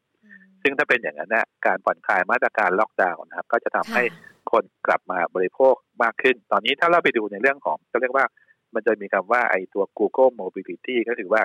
[0.64, 4.04] ซึ่งถ้าเป็นอย่างนั้นนะการผ่อนคลายมาตรการล็อกดาวน์นะครับ ก็จะทำให้
[4.52, 8.26] คนกลับมาบริโภคมากขึ้น ตอนนี้ถ้าเราไปดูในเรื่องของก็เรียกว่า
[8.74, 11.42] มันจะมีคำว่าไอ้ตัว Google Mobility ก็คือว่า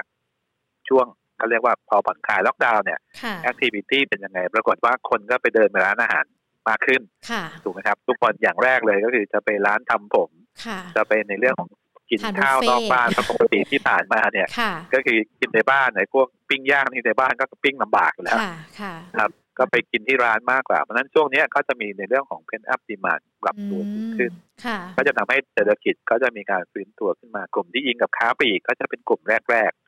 [0.89, 1.07] ช่วง
[1.37, 6.25] เขาเรียกว่าพอผ่อนคลายล็อกดาวน์เนี่ยค่ะ activity เป็นยังไง ปรากฏว่าคนก็ไปเดินไปร้านอาหาร
[6.69, 10.31] มากขึ้นค่ะถูกไหมครับทุกคนอย่างแรกเลยก็คือจะไปร้านทำผม
[10.67, 11.71] ค่ะจะไปในเรื่องของ
[12.11, 24.33] กินทานข้าวบุฟเฟ่ต์นอกบ้านเพราะปกติที่ผ่านมาเนี่ยค่ะก็คือกินในบ้านไหนพวกปิ้งย่างที่ในบ้านก็ปิ้งลำบากอยู่แล้วค่ะค่ะครับก็ไปกินที่ร้านมากกว่า เพราะฉะนั้นช่วงเนี้ยก็จะมีในเรื่องของ pent-up demand ปรับตัวสูงขึ้น
[24.65, 29.86] ค่ะก็จะทำให้เศรษฐกิจก็จะมีการฟื้นตัวขึ้นมากลุ่มที่ยิงกับค้าปลีกก็จะเป็นกลุ่มแรกค่ะๆ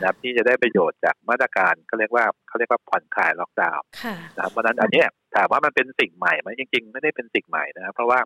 [0.00, 8.20] นะครับที่จะได้ประโยชน์จากมาตรการเขาเรียกว่าเขาเรียกว่าผ่อนคลายล็อกดาวน์ค่ะนะครับเพราะฉะนั้นอันเนี้ยถามว่ามันเป็นสิ่งใหม่ไหมจริง ๆ ไม่ได้เป็นสิ่งใหม่นะครับ เพราะว่า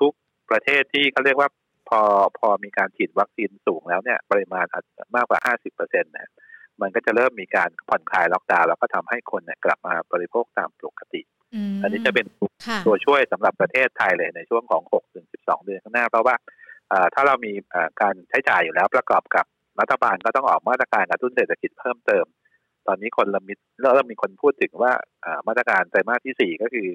[0.00, 0.12] ทุก
[0.50, 1.48] ประเทศที่เขาเรียกว่า
[1.88, 2.00] พอ
[2.38, 6.30] พอมีการฉีดวัคซีนสูงแล้วเนี่ยปริมาณอาจจะมากกว่า 50เปอร์เซ็นต์นะ
[6.80, 11.20] มันก็จะเริ่มมีการผ่อนคลายล็อกดาวน์แล้วก็ทำให้คนเนี่ยกลับมาบริโภคตามปกติ
[11.72, 12.26] มอันนี้จะเป็น
[12.66, 16.34] ค่ะตัวช่วยสำหรับประเทศไทยเลยในช่วงของ6ถึง12 เดือนข้างหน้า เพราะว่า
[16.88, 19.44] เอ่อถ้าเรามีเอ่อการใช้จ่ายอยู่แล้วประกอบกับ
[19.80, 22.26] รัฐบาลก็ต้องออกมาตรการกระตุ้นเศรษฐกิจเพิ่มเติม
[22.86, 26.88] ตอนนี้คนละมิดเริ่มมีคนพูดถึงว่าเอ่อมาตรการไตรมาสที่4ก็คือ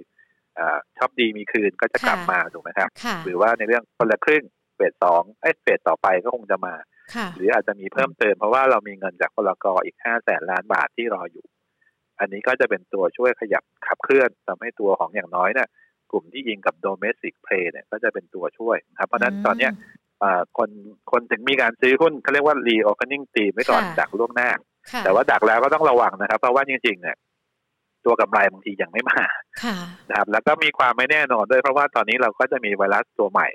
[0.56, 4.44] เอ่อชอบดีมีคืนก็จะกลับมาถูกไหมครับค่ะหรือว่าในเรื่องคนละครึ่ง
[4.75, 6.75] เฟสสองเอ้ยเฟสต่อไปก็คงจะมา
[7.15, 11.46] ค่ะหรืออาจจะมีเพิ่มเติม เพราะว่าเรามีเงินจากพลกรอีก5แสนล้านบาทที่รออยู่
[12.20, 15.68] อันนี้ก็จะเป็นตัวช่วยขยับขับเคลื่อนทำให้ตัวของอย่างน้อยเนี่ย
[16.12, 20.05] กลุ่มที่ยิงกับ domestic play เนี่ยก็จะเป็นตัวช่วยนะครับ เพราะฉะนั้นตอนเนี้ยอ่า
[20.58, 20.70] คน
[21.12, 24.50] คนถึงมีการซื้อหุ้นเขาเรียกว่า reopening theme ไว้ก่อนค่ะดักล่วงหน้า
[24.92, 27.18] ค่ะแต่ว่าดักแล้วก็ต้องระวังนะครับ เพราะว่าจริงๆเนี่ย
[28.06, 29.24] ตัวกำไรบางทียังไม่มา
[29.64, 29.78] ค่ะ
[30.10, 33.48] นะครับ แล้วก็มีความไม่แน่นอนด้วยเพราะว่าตอนนี้เราก็จะมีไวรัสตัวใหม่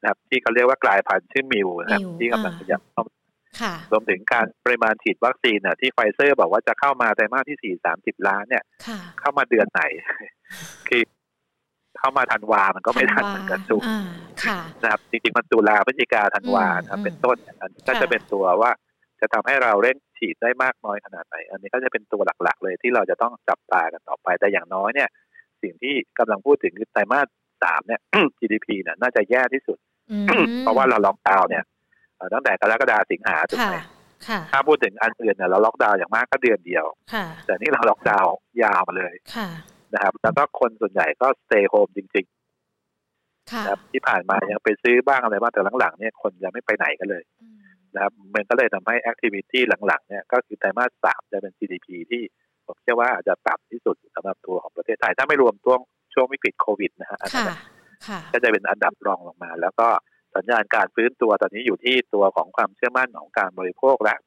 [0.00, 3.14] นะครับ ที่เขาเรียกว่ากลายพันธุ์ชื่อมิวนะครับมิวที่กำลังอ่าขยับเข้ามา
[3.60, 9.82] ค่ะรวมถึงการปริมาณฉีดวัคซีนน่ะที่ไฟเซอร์บอกว่าจะเข้ามาไตรมาสที่สี่สามสิบล้านเนี่ยค่ะเข้ามาเดือนไหน
[10.88, 11.02] คือ
[12.04, 14.00] เข้ามาธันวา มันก็ไม่ทันเหมือนกันถูกอ่า
[14.44, 18.70] ค่ะนะครับจริงๆมันตุลาพฤศจิกาธันวาอืมนะครับอืมเป็นต้นเนี่ยอันนี้ก็ค่ะจะเป็นตัวว่า
[19.20, 25.08] จะทำให้เราเร่งฉีดได้มากน้อยขนาดไหน อันนี้ก็จะเป็นตัวหลักๆ เลยที่เราจะต้องจับตากันต่อไปแต่อย่างน้อยเนี่ย
[25.62, 27.26] สิ่งที่กำลังพูดถึงคือไตรมาส
[27.64, 28.00] สามเนี่ย
[28.38, 29.78] GDP เนี่ยน่าจะแย่ที่สุด
[30.10, 31.64] อืมเพราะว่าเราล็อกดาวน์เนี่ย
[32.16, 33.78] เอ่อตั้งแต่กรกฎาสิงหาถูกค่ะไหม
[34.28, 39.48] ค่ะถ้าพูดถึงอันอื่นเนี่ยเราล็อกดาวน์อย่างมากก็เดือนเดียวค่ะแต่นี่เราล็อกดาวน์ยาวมาเลยค่ะ
[39.94, 42.26] นะครับ แล้วก็คนส่วนใหญ่ก็ stay home จริง
[43.52, 47.56] ค่ะๆนะครับที่ผ่านมายังไปซื้อบ้างอะไรบ้างแต่หลังๆเนี่ยคนยังไม่ไปไหนกันเลยอืม
[47.94, 52.22] นะครับมันก็เลยทำให้ activity หลังๆ เนี่ยก็คือไตรมาสสามจะเป็น GDP ที่
[52.66, 55.80] ผมเชื่อว่าอาจจะต่ำที่สุดสำหรับตัวของประเทศไทย ถ้าไม่รวมช่วง
[56.14, 57.58] ช่วงวิกฤตโควิดนะฮะอันนั้นค่ะนะ
[58.08, 59.88] ค่ะก็จะเป็นอันดับรองลงมา แล้วก็
[60.36, 64.18] สัญญาณการฟื้นตัวตอนนี้อยู่ที่ตัวของความเชื่อมั่นของการบริโภคแล้ว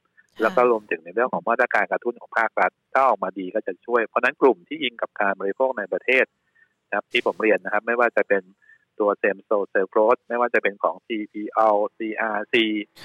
[0.42, 6.26] แล้วก็รวมถึงในเรื่องของมาตรการกระตุ้นของภาครัฐถ้าออกมาดีก็จะช่วย เพราะฉะนั้นกลุ่มที่ยิงกับการบริโภคในประเทศ
[6.88, 8.44] นะครับที่ผมเรียนนะครับ ไม่ว่าจะเป็น
[9.00, 12.56] ตัว same-store sales growth ไม่ว่าจะเป็นของ CPALL CRC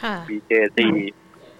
[0.02, 0.80] ค่ะ BJC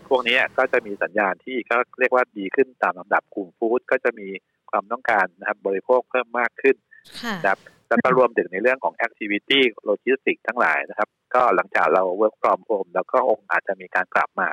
[0.09, 4.29] พวกนี้ก็จะมีสัญญาณที่ก็เรียกว่าดีขึ้นตามลำดับกลุ่ม food ก็จะมี
[4.71, 6.77] ความต้องการนะครับบริโภคเพิ่มมากขึ้น
[7.23, 14.49] ค่ะนะครับแล้วก็รวมถึงในเรื่องของ activity logistics ทั้งหลายนะครับ ก็หลังจากเรา work from home แล้วก็องค์อาจจะมีการกลับมา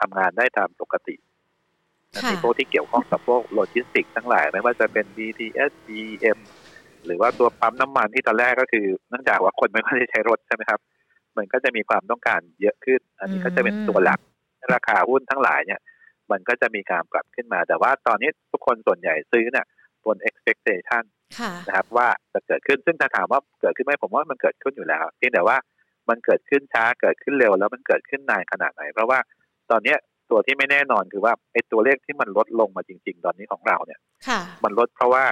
[0.00, 1.14] ทำงานได้ตามปกติ
[2.14, 6.38] นะค่ะในพวกที่เกี่ยวข้องกับพวกโลจิสติกทั้งหลายไม่ว่าจะเป็น BTS BM
[7.06, 10.80] หรือว่าตัวปั๊มน้ำมันที่ตอนแรกก็คือเนื่องจากว่าคนไม่ค่อยได้ใช้รถใช่ไหมครับ
[11.36, 14.20] มันก็จะมีความต้องการเยอะขึ้น อันนี้ก็จะเป็นตัวหลัก
[14.72, 15.80] ราคาหุ้นทั้งหลายเนี่ย
[16.30, 19.66] มันก็จะมีการปรับขึ้นมา แต่ว่าตอนนี้ทุกคนส่วนใหญ่ซื้อเนี่ย
[20.04, 21.04] บน expectation
[21.38, 25.56] ค่ะนะครับว่าจะเกิดขึ้นซึ่งถ้าถามว่าเกิดขึ้นไหมผมว่ามันเกิดขึ้นอยู่แล้วเพียงแต่ว่า
[26.08, 29.18] มันเกิดขึ้นช้าเกิดขึ้นเร็วแล้วมันเกิดขึ้นนานขนาดไหน เพราะว่า
[29.70, 29.98] ตอนเนี้ย
[30.30, 35.24] ตัวที่ไม่แน่นอนคือว่าไอ้ตัวเลขที่มันลดลงมาจริง ๆ ตอนนี้ของเราเนี่ยค่ะมันลดเพราะว่า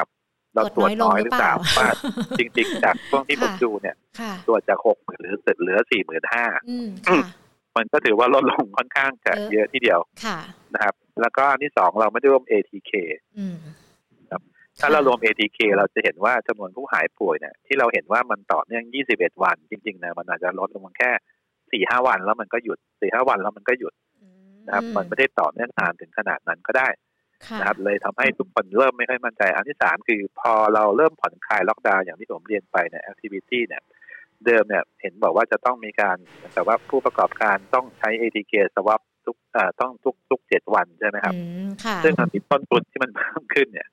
[0.55, 7.23] เราตรวจน้อยหรือเปล่าตรวจน้อยลงหรือเปล่าว่าจริง ๆ จากช่วงที่ผมค่ะดูเนี่ยค่ะตรวจจากหกหมื่นหรือเหลือสี่หมื่นห้าอืมค่ะ
[7.77, 10.39] มันก็ถือว่าลดลงค่อนข้างจะเยอะเยอะทีเดียวค่ะ
[10.75, 12.93] นะครับ แล้วก็อันที่สองเราไม่ได้รวม ATK
[13.39, 13.57] อืม
[14.81, 21.11] ถ้าเรารวม ATK เราจะเห็นว่าจำนวนผู้หายป่วยเนี่ยที่เราเห็นว่ามันต่อเนื่อง 21 วัน จริงๆนะมันอาจจะลดลงมาแค่
[21.91, 23.93] 4-5 วันแล้วมันก็หยุด 4-5 วันแล้วมันก็หยุด
[24.67, 26.89] นะครับมันไม่ได้ต่อเนื่องนานถึงขนาดนั้นก็ได้
[27.47, 33.83] ค่ะนะครับเลยทำให้ทุกคนเริ่มไม่ค่อยมั่นใจ อันที่สามคือพอเราเริ่มผ่อนคลายล็อกดาวน์อย่างที่ผมเรียนไปเนี่ย activity เนี่ย
[34.47, 36.17] เดิมเนี่ยเห็นบอกว่าจะต้องมีการ
[36.55, 43.89] แต่ว่าผู้ประกอบการต้องใช้ ATK swap ทุกเอ่อต้องทุกทุกเจ็ดวันใช่ไหมครับอืมค่ะซึ่งมันมีต้นทุนที่มันเพิ่มขึ้นเนี่ย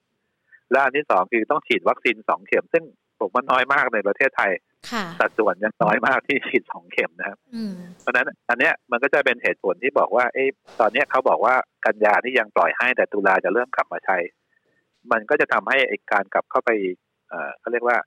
[0.72, 2.84] และอันที่สองคือต้องฉีดวัคซีนสองเข็ม ซึ่ง
[3.22, 4.52] ผมว่าน้อยมากในประเทศไทย
[4.92, 10.46] ค่ะสัดส่วนยังน้อยมากที่ฉีดสองเข็มนะครับอืมเพราะฉะนั้นอันเนี้ยมันก็จะเป็นเหตุผลที่บอกว่าเอ้
[10.80, 11.56] ตอนเนี้ยเขาบอกว่า
[11.86, 14.18] กันยาที่ยังปล่อยให้แต่ตุลาจะเริ่มกลับมาใช้
[15.12, 16.70] มันก็จะทำให้ไอ้การกลับเข้าไป
[17.30, 17.98] เอ่อเขาเรียกว่า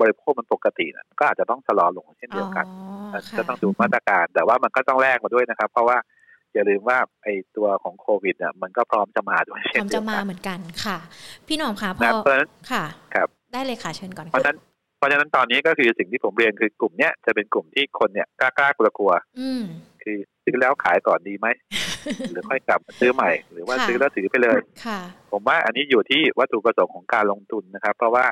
[0.00, 5.98] บริโภคมันปกตินะก็อาจจะต้องชะลอลงเช่นเดียวกันอ๋อค่ะจะต้องดูมาตรการ แต่ว่ามันก็ต้องแลกมาด้วยนะครับ เพราะว่า
[6.54, 10.98] อย่าลืมว่าไอ้ตัวของโควิดเนี่ยมันก็พร้อมจะมาด้วยพเช่ร้อนมเดีจะยวมากันเหมือนกันค่ะ
[11.46, 14.58] พี่หนอมค่ะพนะอเพราะฉะนั้นค่ะ ครับ ได้เลยค่ะเชิญก่อนเพราะฉะนั้น
[14.98, 19.62] เพราะฉะนั้นตอนนี้ก็คือสิ่งที่ผมเรียนคือกลุ่มเนี้ยจะเป็นกลุ่มที่คนเนี่ยกล้ากล้ากลัวกลัวอืม
[20.02, 21.46] คือซื้อแล้วขายก่อนดีไหม
[22.32, 25.00] หรือค่อยกลับมาซื้อใหม่ หรือว่าค่ะซื้อแล้วถือไปเลยค่ะ
[25.32, 28.24] ผมว่าอันนี้อยู่ที่วัตถุประสงค์ของการลงทุนนะครับ เพราะว่า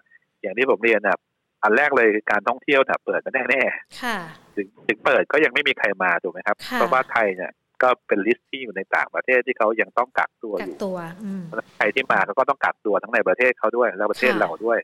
[0.42, 1.18] อย่างที่ผมเรียนนะ
[1.62, 3.62] อันแรกเลยคือการท่องเที่ยวเนี่ยเปิดมาแน่
[4.02, 7.50] ค่ะๆถึงถึงเปิดก็ยังไม่มีใครมาถูกไหมครับค่ะเพราะว่าไทยเนี่ย
[7.83, 11.43] ก็เป็น list ที่อยู่ในต่างประเทศที่เขายังต้องกักตัวกัอกยู่ตัวอืม
[11.77, 14.79] ใครที่มาเขาก็ต้องกักตัวทั้งในประเทศเขาด้วยแล้วประเทศค่ะเราด้วย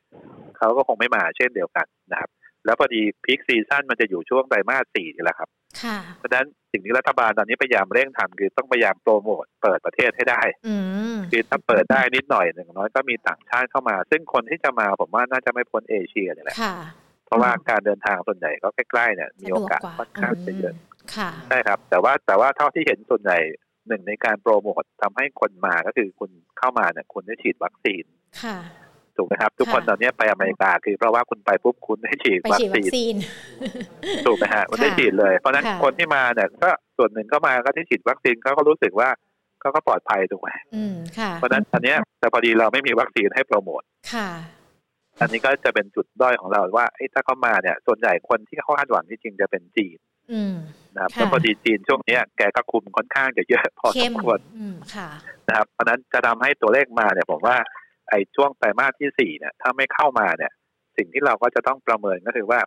[0.58, 2.30] เขาก็คงไม่มาเช่นเดียวกันนะครับ
[2.64, 5.48] แล้วพอดี peak season มันจะอยู่ช่วงไตรมาสสี่นี่แหละครับ
[5.82, 10.76] ค่ะเพราะฉะนั้นสิ่งที่รัฐบาลตอนนี้พยายามเร่งทำคือต้องพยายามโปรโมทเปิดประเทศให้ได้อื
[11.14, 16.74] มคือถ้าเปิดได้นิดหน่อยหนึ่างน้อยก็มีต่างชาติเข้ามา ซึ่งคนที่จะมาผมว่าน่าจะไม่พ้นเอเชียเนี่ยแหละค่ะ
[17.26, 20.76] เพราะว่าการเดินทางส่วนใหญ่ก็ใกล้ๆเนี่ยมีโอกาสสะดวค่อนข้างจะเยอะม
[21.16, 23.38] ค่ะใช่ครับ แต่ว่าแต่ว่าเท่าที่เห็นส่วนใหญ่
[23.88, 28.04] หนึ่งในการโปรโมททำให้คนมาก็คือคุณเข้ามาเนี่ยคุณได้ฉีดวัคซีน
[28.42, 28.58] ค่ะ
[29.16, 33.16] ถูกไหมครับ ทุกคนค่ะตอนนี้ไปอเมริกาคือเพราะว่าคุณไปปุ๊บคุณได้ฉีดไปวัคฉีดวัซีคนซีน
[34.26, 39.08] ถูกไหมฮะคุณได้ค่ะฉีดเลย เพราะฉะนั้นค่ะคนที่มาเนี่ยก็ส่วนหนึ่งก็มาก็ที่ฉีดวัคซีนเขาก็รู้สึกว่า
[39.60, 44.28] เขาก็ปลอดภัยถูกไหมอืมค่ะเพราะฉะนั้นอันเนี้ยแต่พอดีเราไม่มีวัคซีนให้โปรโมทค่ะ
[45.20, 49.98] อันนี้ก็จะเป็นจุดด้อยของเราว่าเอ้ยถ้าเขามาเนี่ย ส่วนใหญ่คนที่เขาคาดหวังที่จริงจะเป็นจีน
[50.32, 50.54] อืม
[50.94, 55.08] นะครับค่ะแล้วพอดีจีนช่วงเนี้ยแกก็คุมค่อนข้างจะเยอะพอสเข้มมควรอืมค่ะ
[55.48, 57.56] นะครับเพราะฉะนั้นจะทำให้ตัวเลขมาเนี่ยผมว่า
[58.10, 60.52] ไอ้ช่วงไตรมาสที่สี่เนี่ยถ้าไม่เข้ามาเนี่ย
[60.96, 62.60] สิ่งที่เราก็จะต้องประเมินก็คือว่า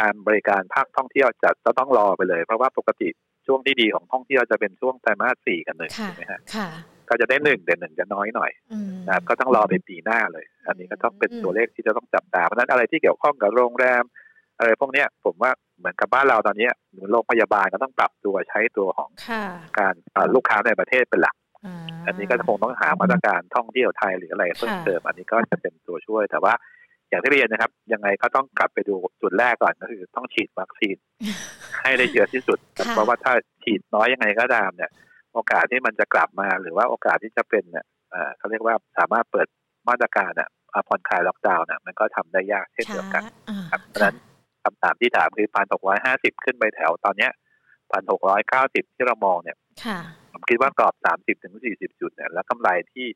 [0.00, 3.08] การบริการภาคท่องเที่ยวจะจะต้องรอไปเลย เพราะว่าปกติ
[3.46, 6.68] ช่วงที่ดีของท่องเที่ยวจะเป็นช่วงไตรมาสสี่กับหนึ่งค่ะถูกไหมฮะค่ะ
[7.08, 14.02] ก็จะได้หนึ่งแต่หนึ่งจะน้อยหน่อยอืมนะครับก็ต้องรอไปปีหน้าเลย อันนี้ก็ต้องเป็นอืมตัวเลขที่จะต้องจับตาเพราะฉะนั้นอะไรที่เกี่ยวข้องกับโรงแรม
[14.58, 19.44] อะไรพวกเนี้ยผมว่า เหมือนกับบ้านเราตอนเนี้ยเหมือนโรงพยาบาลก็ต้องปรับตัวใช้ตัวของค่ะ
[19.78, 21.36] การเอ่อลูกค้าในประเทศเป็นหลัก
[21.66, 26.54] อ่าอันนี้ก็คงต้องหามาตรการท่องเที่ยวไทยหรืออะไรเพิ่มค่ะเติม อันนี้ก็จะเป็นตัวช่วยแต่ว่า
[27.08, 30.96] อย่างที่เรียนนะครับ ยังไงก็ต้องกลับไปดูจุดแรกก่อนก็คือต้องฉีดวัคซีน
[31.82, 33.32] ให้ได้เยอะที่สุดค่ะเพราะว่าถ้า
[33.64, 34.90] ฉีดน้อยยังไงก็ตามเนี่ย
[35.34, 39.46] โอกาสที่มันจะกลับมาหรือว่าโอกาสที่จะเป็นเนี่ยเอ่อเขาเรียกว่าสามารถเปิด
[39.88, 44.16] มาตรการอะอ่าผ่อนคลายล็อกดาวน์น่ะมันก็ทำได้ยากเช่นเดียวกันอ่าครับเพราะฉะนั้น
[44.66, 47.32] คำถามที่ถามคือพันหกร้อยห้าสิบขึ้นไปแถวตอนเนี้ย
[47.92, 49.98] พันหกร้อยเก้าสิบที่เรามองเนี่ยค่ะ
[50.32, 53.06] ผมคิดว่ากรอบ30ถึง40จุดเนี่ย แล้วกำไรที่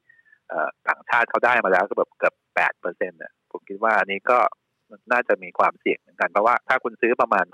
[0.48, 4.38] เอ่อต่างชาติเขาได้มาแล้วก็แบบเกือบ8เปอร์เซ็นต์เนี่ยผมคิดว่าอันนี้ก็
[5.12, 7.44] น่าจะมีความเสี่ยงเหมือนกัน เพราะว่าถ้าคุณซื้อประมาณ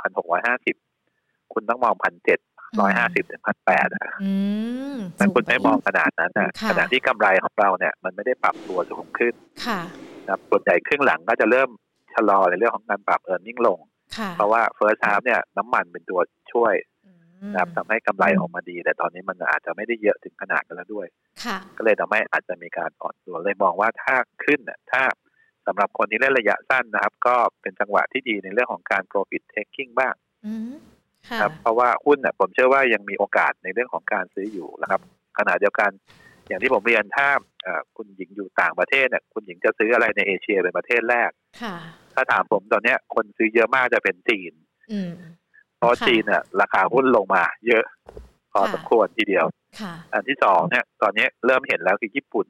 [0.53, 4.33] 1,650คุณต้องมอง1,750ถึง1,800นะอื
[4.95, 9.35] มถ้าคุณสูงไม่มองขนาดนั้นนะค่ะขณะที่กำไรของเราเนี่ย มันไม่ได้ปรับตัวสูงขึ้น
[9.67, 9.81] ค่ะ
[10.25, 11.71] นะครับส่วนใหญ่ครึ่งหลังก็จะเริ่ม
[12.15, 13.79] ชะลอในเรื่องของการปรับเออร์เน็งลง
[14.19, 16.21] ค่ะเพราะว่าเฟิร์ส a า f เนี่ยน้ำมันเป็นตัว
[16.53, 16.75] ช่วย
[17.07, 17.13] อื
[17.49, 21.07] มนะครับทำให้กำไรออกมาดี แต่ตอนนี้มันอาจจะไม่ได้เยอะถึงขนาดนั้นแล้วด้วย
[21.45, 25.03] ค่ะก็เลยทำให้อาจจะมีการอ่อนตัวเลยมองว่าถ้าขึ้นน่ะถ้า
[25.67, 30.15] สำหรับคนที่เล่นระยะสั้นนะครับ ก็เป็นจังหวะที่ดีในเรื่องของการ profit taking บ้าง
[30.47, 30.73] อืม
[31.29, 35.01] ค่ะครับเพราะว่าหุ้นน่ะผมเชื่อว่ายังมีโอกาสในเรื่องของการซื้ออยู่นะครับ
[35.39, 35.91] ขณะเดียวกัน
[36.49, 37.29] อย่างที่ผมเรียนถ้า
[37.63, 41.31] เอ่อคุณหญิงอยู่ต่างประเทศเนี่ยคุณหญิงจะซื้ออะไรในเอเชียเป็นประเทศแรก
[41.63, 41.77] ค่ะ
[42.15, 44.53] ถ้าถามผมตอนเนี้ย คนซื้อเยอะมากจะเป็นจีน
[44.93, 45.13] อืม
[45.79, 47.85] เพราะค่ะจีนเนี่ยราคาหุ้นลงมา เยอะ
[48.53, 49.47] พอค่ะสมควรทีเดียว
[49.81, 52.47] ค่ะอันที่สองเนี่ย ตอนนี้เริ่มเห็นแล้วคือญี่ปุ่น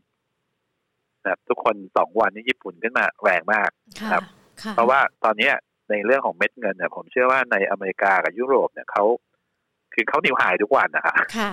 [1.22, 4.22] นะครับทุกคนสองวันนี้ญี่ปุ่นขึ้นมาแรงมากค่ะครับ
[4.62, 5.54] ค่ะเพราะว่าตอนเนี้ย
[5.90, 9.04] ในเรื่องของเม็ดเงินเนี่ย ผมเชื่อว่าในอเมริกากับยุโรปเนี่ยเขา
[9.94, 11.52] คือเขานิวไฮทุกวันนะคะค่ะ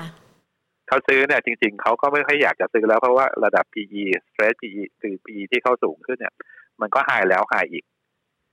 [0.88, 6.34] เขาซื้อเนี่ยจริง ๆเขาก็ไม่ค่อยอยากจะซื้อแล้วเพราะว่าระดับ PE stress PE คือ PE ที่เขาสูงขึ้นเนี่ย
[6.82, 7.86] มันก็ไฮแล้วไฮอีก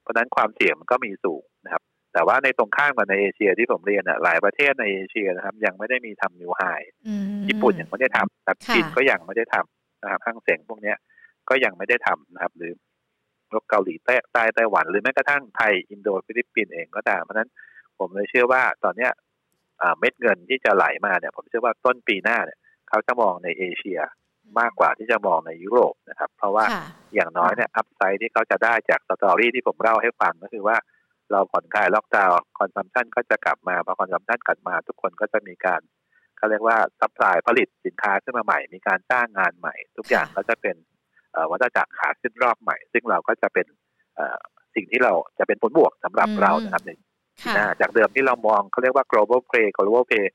[0.03, 6.63] เพราะฉะนั้นความเสี่ยงมันก็มีสูงนะครับ แต่ว่าในตรงข้ามกับในเอเชียที่ผมเรียนอะหลายประเทศในเอเชียนะครับ ยังไม่ได้มีทำ new high
[7.07, 10.97] อืมญี่ปุ่นยังไม่ได้ทำนะครับค่ะจีนก็ยังไม่ได้ทำนะครับฮั่งเส็งพวกเนี้ย
[11.49, 12.73] ก็ยังไม่ได้ทำนะครับ หรือ
[13.71, 17.51] เกาหลีใต้ใต้ไต้หวัน หรือแม้กระทั่งไทยอินโดฟิลิปปินส์เองก็ตามเพราะฉะนั้น
[17.99, 19.17] ผมเลยเชื่อว่าตอนเนี้ยอ่า
[19.99, 24.01] เม็ดเงินที่จะไหลมาเนี่ยผมเชื่อว่าต้นปีหน้าเนี่ยเขาจะมองในเอเชีย
[24.61, 30.77] มากกว่าที่จะมองในยุโรปนะครับ เพราะว่าค่ะอย่างน้อยเนี่ย upside ที่เขาจะได้จาก story ที่ผมเล่าให้ฟังก็คือว่า
[31.33, 35.81] เราผ่อนคลายล็อกดาวน์ consumption ก็จะกลับมาพอ consumption กลับมา ทุกคนก็จะมีการ
[36.37, 40.77] เขาเรียกว่า supply ผลิตสินค้าขึ้นมาใหม่ มีการจ้างงานใหม่ ทุกอย่างก็จะเป็น
[41.33, 43.67] เอ่อวัฏจักรขาขึ้นรอบใหม่ ซึ่งเราก็จะเป็น
[44.17, 44.39] เอ่อ
[44.75, 46.91] สิ่งที่เราจะเป็นผลบวกสำหรับอืมเรานะครับใน
[47.45, 50.27] ปีค่ะหน้าจากเดิมที่เรามองเขาเรียกว่า global play global play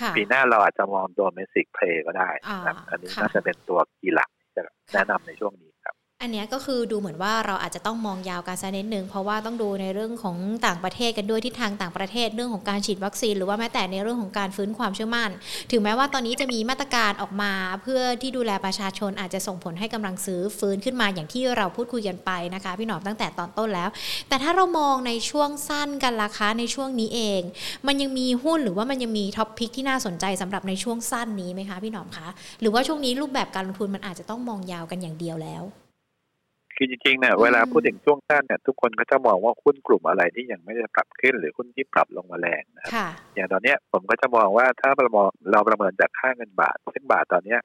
[0.00, 5.94] ค่ะปีหน้าเราอาจจะมอง domestic play ก็ได้นะครับอ่าอันนี้ค่ะน่าจะเป็นตัว key หลักที่จะแนะนำในช่วงนี้ครับ
[6.24, 15.30] อันนี้ก็คือดูเหมือนว่าเราอาจจะต้องมองยาวกันสักนิดนึงเพราะว่าต้องดูในเรื่องของต่างประเทศกันด้วยที่ทางต่างประเทศเรื่องของการฉีดวัคซีน หรือว่าแม้แต่ในเรื่องของการฟื้นความเชื่อมั่น
[15.70, 23.88] ถึงแม้ว่าตอนนี้จะมีมาตรการออกมา เพื่อที่ดูแลประชาชนอาจจะส่งผลให้กำลังซื้อฟื้นขึ้นมาอย่างที่เราพูดคุยกันไปนะคะ พี่หนอมตั้งแต่ตอนต้นแล้ว
[24.28, 27.40] แต่ถ้าเรามองในช่วงสั้นกันราคาในช่วงนี้เอง
[27.86, 32.28] มันยังมีหุ้นหรือว่ามันยังมี top pick ที่น่าสนใจสำหรับในช่วงสั้นนี้ไหมคะพี่หนอมคะ
[32.60, 35.64] หรือว่าช่วงนี้รูปแบบการลงทุนมันอาจจะต้องมองยาวกันอย่างเดียวแล้ว
[36.76, 47.60] คือจริงๆเนี่ยเวลาพูดถึงช่วงสั้นเนี่ยทุกคนก็จะมองว่าหุ้นกลุ่มอะไรที่ยังไม่ได้ปรับขึ้นหรือหุ้นที่ปรับลงมาแรงนะครับค่ะอย่างตอนเนี้ยผมก็จะมองว่าถ้าเรามองเราประเมินจากค่าเงินบาทซึ่งบาทตอนเนี้ย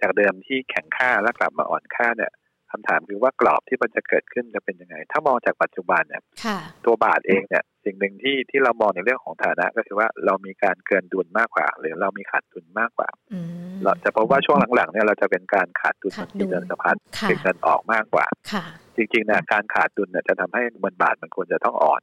[0.00, 2.32] จากเดิมที่แข็งค่าแล้วกลับมาอ่อนค่าเนี่ย
[2.72, 13.40] คำถามคือว่ากรอบที่มันจะเกิดขึ้นจะเป็นยังไง ถ้ามองจากปัจจุบันเนี่ยค่ะตัวบาทเองเนี่ยสิ่งหนึ่งที่ที่เรามองในเรื่องของฐานะ ก็คือว่าเรามีการเกินดุลมากกว่า หรือเรามีขาดดุลมากกว่าอื
[13.74, 18.64] มเราจะพบว่าช่วงหลังๆเนี่ยเราจะเป็นการขาดดุลขาดที่ดุลเดินสะพัดค่ะเป็นเงินออกมากกว่าค่ะ
[18.96, 22.02] จริงๆเนี่ยการขาดดุลเนี่ยจะทำให้เงินบาทมันควรจะต้องอ่อน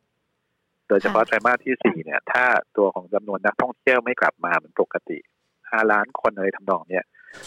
[0.88, 2.46] โดยเฉพาะไตรมาสที่สี่เนี่ย ถ้า
[2.78, 5.18] ตัวของจำนวนนักท่องเที่ยวไม่กลับมาเหมือนปกติ
[5.72, 7.04] ห้าล้านคนอะไรทำนองเนี่ย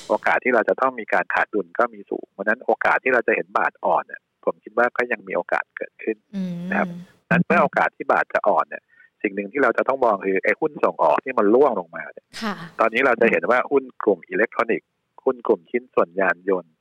[0.09, 6.89] โอกาสที่เราจะต้องมีการขาดดุลก็มีสูงเพราะฉะนั้นโอกาสที่เราจะเห็นบาทอ่อนเนี่ยผมคิดว่าก็ยังมีโอกาสเกิดขึ้นอืมนะครับ
[7.31, 8.83] นั้นเมื่อโอกาสที่บาทจะอ่อนเนี่ย
[9.23, 14.89] สิ่งหนึ่งที่เราจะต้องมองคือไอ้หุ้นส่งออกที่มันร่วงลงมาเนี่ยค่ะตอนนี้เราจะเห็นว่าหุ้นกลุ่มอิเล็กทรอนิกส์
[15.25, 16.73] หุ้นกลุ่มชิ้นส่วนยานยนต์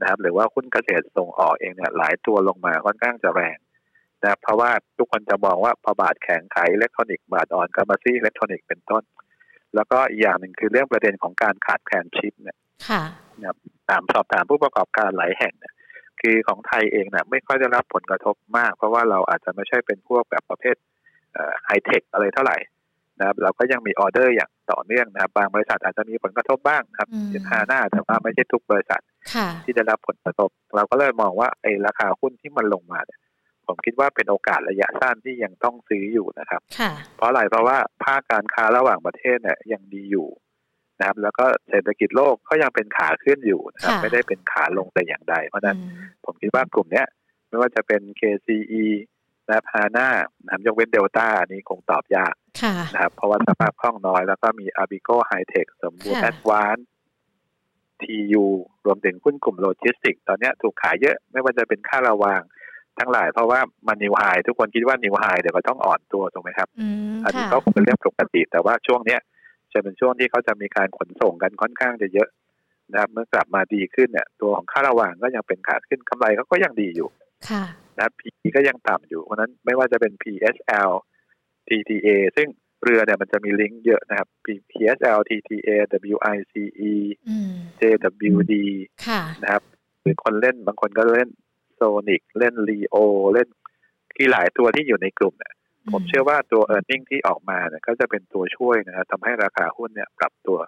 [0.00, 3.58] นะครับ หรือว่าหุ้นเกษตรส่งออกเองเนี่ยหลายตัวลงมาค่อนข้างจะแรง
[4.22, 9.02] นะครับเพราะว่าทุกคนจะมองว่าพอบาทแข็งขายอิเล็กทรอนิกส์บาทอ่อนก็มาซื้ออิเล็กทรอนิกส์เป็นต้น
[9.74, 12.58] แล้วก็อีกอย่างหนึ่งคือเรื่องประเด็นของการขาดแคลนชิปเนี่ย
[12.88, 13.02] ค่ะ
[13.88, 15.74] ถามสอบถามผู้ประกอบการหลายแห่งเนี่ย
[16.20, 20.76] คือของไทยเองเนี่ยไม่ค่อยได้รับผลกระทบมาก เพราะว่าเราอาจจะไม่ใช่เป็นพวกแบบประเภท
[21.64, 22.56] ไฮเทคอะไรเท่าไหร่
[23.18, 29.02] นะครับเราก็ยังมีออเดอร์อย่างต่อเนื่องนะครับ บางบริษัทอาจจะมีผลกระทบบ้างนะครับอืมเช่นฮาน่าแต่ว่าไม่ใช่ทุกบริษัท
[29.34, 33.18] ค่ะที่ได้รับผลกระทบ เราก็เลยมองว่าไอ้ราคาหุ้นที่มันลงมาเนี่ย
[33.66, 40.28] ผมคิดว่าเป็นโอกาสระยะสั้นที่ยังต้องซื้ออยู่นะครับค่ะเพราะอะไรเพราะว่าภาคการค้าระหว่างประเทศเนี่ยยังดีอยู่
[40.98, 45.92] นะครับ แล้วก็เศรษฐกิจโลกก็ยังเป็นขาขึ้นอยู่นะครับค่ะไม่ได้เป็นขาลงแต่อย่างใด เพราะฉะนั้นอืม
[46.24, 47.06] ผมคิดว่ากลุ่มเนี้ย
[47.48, 48.84] ไม่ว่าจะเป็น KCE
[49.48, 50.08] นะครับฮาน่า
[50.42, 56.84] นะครับยกเว้นเดลต้าอันนี้คงตอบยากค่ะนะครับ เพราะว่าสภาพคล่องน้อยแล้วก็มี Abico High Tech สมบูรณ์ค่ะ Advance
[58.02, 58.44] TU
[58.86, 62.40] รวมถึงหุ้นกลุ่มโลจิสติกส์ตอนเนี้ยถูกขายเยอะ ไม่ว่าจะเป็นค่าระวาง
[62.98, 69.20] ทั้งหลายเพราะว่ามัน new high ทุกคนคิดว่า new high เดี๋ยวก็ต้องอ่อนตัวถูกไหมครับอืมอันนี้ค่ะก็คงเป็นเรื่องปกติ แต่ว่าช่วงเนี้ย
[69.72, 72.28] จะเป็นช่วงที่เขาจะมีการขนส่งกันค่อนข้างจะเยอะ
[72.92, 77.08] นะครับ เมื่อกลับมาดีขึ้นเนี่ย ตัวของค่าระวางก็ยังเป็นขาขึ้นกำไรเขาก็ยังดีอยู่
[77.50, 77.64] ค่ะ
[77.96, 78.22] นะครับ P
[78.56, 80.90] ก็ยังต่ำอยู่เพราะฉะนั้นไม่ว่าจะเป็น PSL
[81.68, 82.48] TTA ซึ่ง
[82.84, 85.70] เรือเนี่ยมันจะมีลิงก์เยอะนะครับ P- PSL TTA
[86.14, 86.62] WICE
[87.28, 88.54] อืม JWD
[89.06, 89.62] ค่ะนะครับ
[90.02, 91.28] หรือคนเล่นบางคนก็เล่น
[91.74, 92.96] โซนิกเล่น Leo
[93.32, 93.48] เล่น
[94.16, 95.54] ที่หลายตัวที่อยู่ในกลุ่มเนี่ย
[95.92, 100.58] ผมเชื่อว่าตัว e a r n i n g ที่ออกมาเนี่ยก็จะเป็นตัวช่วยนะครับทำให้ราคาหุ้นเนี่ยปรับตัว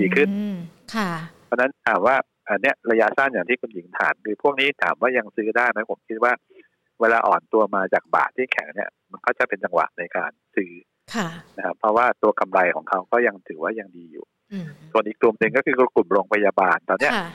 [0.00, 0.56] ดีขึ้นอืม
[0.94, 1.10] ค่ะ
[1.44, 2.16] เพราะฉะนั้นถามว่า
[2.48, 6.32] อันเนี้ยระยะสั้นอย่างที่คุณหญิงถามคือพวกนี้ถามว่ายังซื้อได้ไหมผมคิดว่า
[7.00, 10.72] เวลาอ่อนตัวมาจากบาทที่แข็งเนี่ยมันก็จะเป็นจังหวะในการซื้อ
[11.14, 17.28] ค่ะนะครับเพราะว่าตัวกำไรของเขาก็ยังถือว่ายังดีอยู่อืมส่วนอีกกลุ่มหนึ่งก็คือกลุ่มโรงพยาบาลตอนเนี้ยค่ะ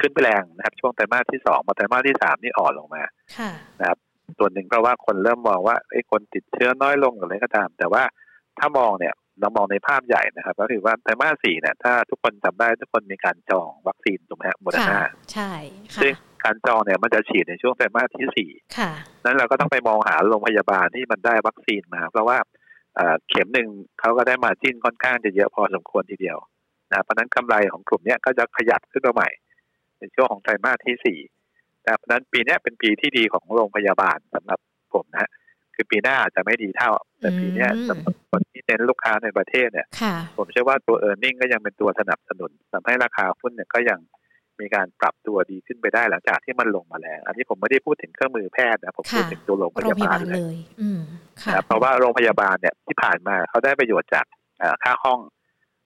[0.00, 3.02] ขึ้นไปแรงนะครับ ช่วงไตรมาสที่สองมาไตรมาสที่สามนี่อ่อนลงมา
[3.38, 3.50] ค่ะ
[4.38, 8.02] ส่วนหนึ่งเพราะว่าคนเริ่มมองว่าไอ้ยคนติดเชื้อน้อยลงหรืออะไรก็ตาม แต่ว่า
[8.58, 15.52] ถ้ามองเนี่ยเรามองในภาพใหญ่นะครับ ก็คือว่าไตรมาสสี่เนี่ยถ้าทุกคนจำได้ทุกคนมีการจองวัคซีนถูกไหมฮะโมเดอร์ค่ะนาใช่
[15.94, 16.12] ค่ะซึ่ง
[16.44, 18.90] การจองเนี่ยมันจะฉีดในช่วงไตรมาสที่สี่ค่ะ
[19.24, 22.38] นั้นเราก็ต้องไปมองหาโรงพยาบาลที่มันได้วัคซีนมา เพราะว่า
[22.96, 23.68] เอ่อเข็มหนึ่ง
[24.00, 26.38] เขาก็ได้ margin ค่อนข้างจะเยอะพอสมควรทีเดียว
[26.90, 29.28] นะเพราะฉะนั้นกำไรของกลุ่มเนี้ยก็จะขยับขึ้นมาใหม่
[30.00, 31.18] ในช่วงของไตรมาสที่สี่
[31.84, 34.58] นะเพราะฉะนั้นปีเนี้ยเป็นปีที่ดีของโรงพยาบาลสำหรับ
[34.94, 35.30] ผมนะฮะ
[35.74, 43.98] คือปีหน้าอาจจะไม่ดีเท่า แต่ปีเนี้ยอืมสำหรับคนที่เน้นลูกค้าในประเทศเนี่ยค่ะผมเชื่อว่าตัว e a r n i n g ก็ยังเป็นตัวสนับสนุนทำให้ราคาหุ้นเนี่ยก็ยัง
[44.60, 51.00] มีการปรับตัวดีขึ้นไปได้หลังจากที่มันลงมาแรงอันนี้ผมไม่ได้พูดถึงเครื่องมือแพทย์นะผมพูดค่ะถึงตัวโรงพโรงยาพยาบาบาลลเลเลยยอืม
[51.42, 54.26] ค่ะนะครับเพราะว่าโรงพยาบาลเนี่ยที่ผ่านมาเขาได้ประโยชน์จาก
[54.58, 55.20] เอ่อค่าห้อง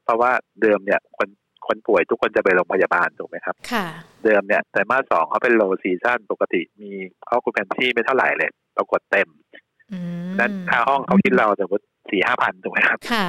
[0.05, 0.31] เพราะว่า
[0.63, 1.29] เดิมเนี่ยคน
[1.69, 3.87] คนป่วยทุกคนจะไปโรงพยาบาลถูกไหมครับ ค่ะ
[4.25, 6.91] เดิมเนี่ยไตรมาสสองเขาเป็น low season ปกติมี
[7.27, 9.29] occupancy ไม่เท่าไหร่เลยปรากฏเต็ม
[9.93, 13.29] อืมนั้นค่าห้องเขาคิดเราแต่ว่าสี่ห้าพันถูกไหมครับ ค่ะ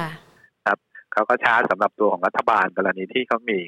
[1.12, 3.58] เขาก็ชาร์จสำหรับตัวของรัฐบาลกรณีที่เขามี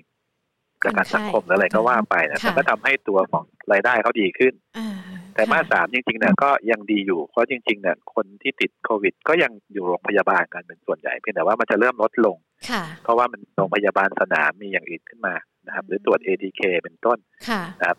[0.83, 4.98] ประกันสังคมหรืออะไรก็ว่าไปนะค่ะแต่ก็ทำให้ตัวของรายได้เขาดีขึ้นอ่า
[5.39, 12.37] ไตรมาสค่ะสามจริงๆเนี่ยก็ยังดีอยู่ เพราะจริงๆเนี่ยคนที่ติดโควิด ก็ยังอยู่โรงพยาบาลกันเป็นส่วนใหญ่เพียงแต่ว่ามันจะเริ่มลดลง
[12.71, 15.35] ค่ะเพราะว่ามันโรงพยาบาลสนามมีอย่างอื่นขึ้นมา
[15.67, 17.91] นะครับ หรือตรวจ ATK เป็นต้นค่ะก็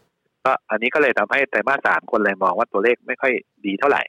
[0.45, 3.34] ก็อันนี้ก็เลยทำให้ไตรมาสสามคนเลยมองว่าตัวเลขไม่ค่อย
[3.65, 4.04] ดีเท่าไหร่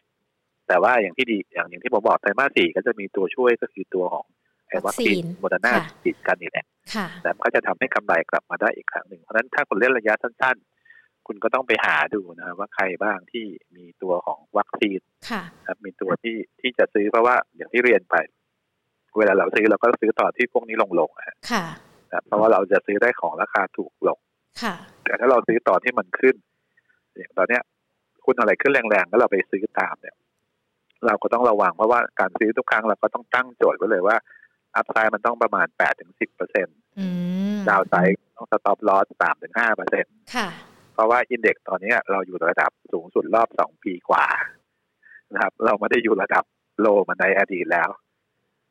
[0.68, 4.26] แต่ว่าอย่างที่ดีอย่างอย่างที่ผมบอกไตรมาสสี่ก็จะมีตัวช่วยก็คือตัวของ
[4.68, 10.69] ไอ้วัคซีนโมเดอร์นาติดกันนี่แหละค่ะแต่ก็จะทำให้กำไรกลับมาได้อีกครั้งหนึ่ง เพราะฉะนั้นถ้าคุณเล่นระยะสั้นๆ
[11.32, 18.16] คุณก็ต้องไปหาดูนะครับว่าใครบ้างที่มีตัวของวัคซีนค่ะครับ มีตัวที่ที่จะซื้อเพราะว่าอย่างที่เรียนไป
[19.18, 21.66] เวลาเราซื้อเราก็ซื้อตอนที่พวกนี้ลงลงๆอะค่ะ
[22.12, 24.18] ครับเพราะว่าเราจะซื้อได้ของราคาถูกลง
[24.62, 26.36] ค่ะ แต่ถ้าเราซื้อตอนที่มันขึ้น
[27.16, 27.62] อย่างตอนเนี้ย
[28.24, 30.16] คุณอะไรขึ้นแรงๆแล้วเราไปซื้อตามเนี่ย
[31.06, 34.16] เราก็ต้องระวังเพราะว่าการซื้อทุกครั้งเราก็ต้องตั้งโจทย์ไว้เลยว่า
[34.76, 37.06] upside มันต้องประมาณแปดถึงสิบเปอร์เซ็นต์อื
[37.56, 40.69] ม down side ต้อง stop loss สามถึงห้าเปอร์เซ็นต์ค่ะเพ
[41.00, 44.26] ราะว่า index ตอนนี้เราอยู่ระดับสูงสุดรอบสองปีกว่า
[45.32, 46.44] นะครับ เราไม่ได้อยู่ระดับ
[46.80, 47.88] โลมาในอดีตแล้ว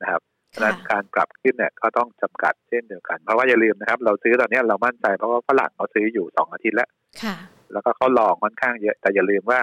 [0.01, 6.89] นะครับเพราะฉะนั้นการปรับขึ้นเนี่ยก็ต้องจำกัดเช่นเดียวกัน เพราะว่าอย่าลืมนะครับ เราซื้อตอนนี้เรามั่นใจเพราะว่าฝรั่งเขาซื้ออยู่สองอาทิตย์แล้ว
[7.23, 7.35] ค่ะ
[7.71, 9.59] แล้วก็เขาลองค่อนข้างเยอะ แต่อย่าลืมว่า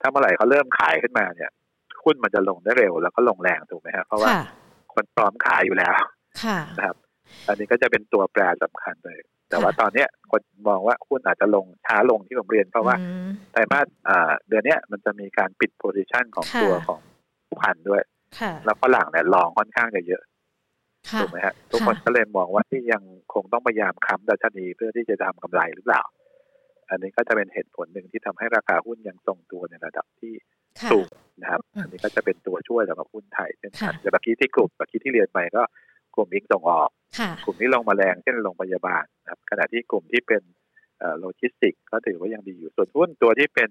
[0.00, 1.50] ถ้าเมื่อไหร่เขาเริ่มขายขึ้นมาเนี่ย
[2.04, 4.42] หุ้นมันจะลงได้เร็วแล้วก็ลงแรงถูกไหมครับเพราะว่าค่ะ
[4.94, 5.94] คนพร้อมขายอยู่แล้ว
[6.42, 6.96] ค่ะนะครับ
[7.48, 9.18] อันนี้ก็จะเป็นตัวแปรสำคัญเลย
[9.50, 17.00] แต่ว่าตอนเนี้ยคนมองว่าหุ้นอาจจะลงช้าลงที่ผมเรียน เพราะว่าอืมไตรมาสอ่าเดือนเนี้ยมันจะมีการปิดโพซิชันของค่ะตัวของ
[17.62, 18.02] พันธุ์ด้วย
[18.40, 20.22] ค่ะแล้วฝรั่งเนี่ย longค่อนข้างจะเยอะ
[21.10, 23.02] ค่ะถูกไหมฮะทุกคนก็เลยมองว่าที่ยัง
[23.34, 26.02] คงต้องพยายามค้ำดัชนีเพื่อที่จะทำกำไรหรือเปล่า
[26.90, 30.32] อันนี้ก็จะเป็นเหตุผลหนึ่งที่ทำให้ราคาหุ้นยังทรงตัวในระดับที่
[30.80, 31.08] ค่ะสูง
[31.42, 35.62] นะครับอืมอันนี้ก็จะเป็นตัวช่วยสำหรับหุ้นไทยเช่นกันค่ะแต่เมื่อกี้ที่กลุ่มเมื่อกี้ที่เรียนไปก็
[36.14, 36.99] กลุ่มอิงส่งออกค่ะ
[37.44, 40.42] กลุ่มที่ลงมาแรงเช่นโรงพยาบาลนะครับขณะที่กลุ่มที่เป็น
[41.20, 43.70] โลจิสติกก็ถือว่ายังดีอยู่ส่วนหุ้นตัวที่เป็น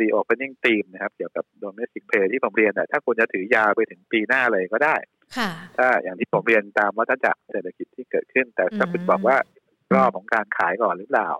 [0.00, 4.96] reopening team นะครับ เกี่ยวกับ domestic play ที่ผมเรียนน่ะถ้าคุณจะถือยาวไปถึงปีหน้าเลยก็ได้
[5.36, 9.36] ค่ะถ้าอย่างที่ผมเรียนตามวัฏจักรเศรษฐกิจที่เกิดขึ้น แต่ถ้าอืมคุณบอกว่า
[9.94, 11.30] รอบของการขายก่อนหรือเปล่า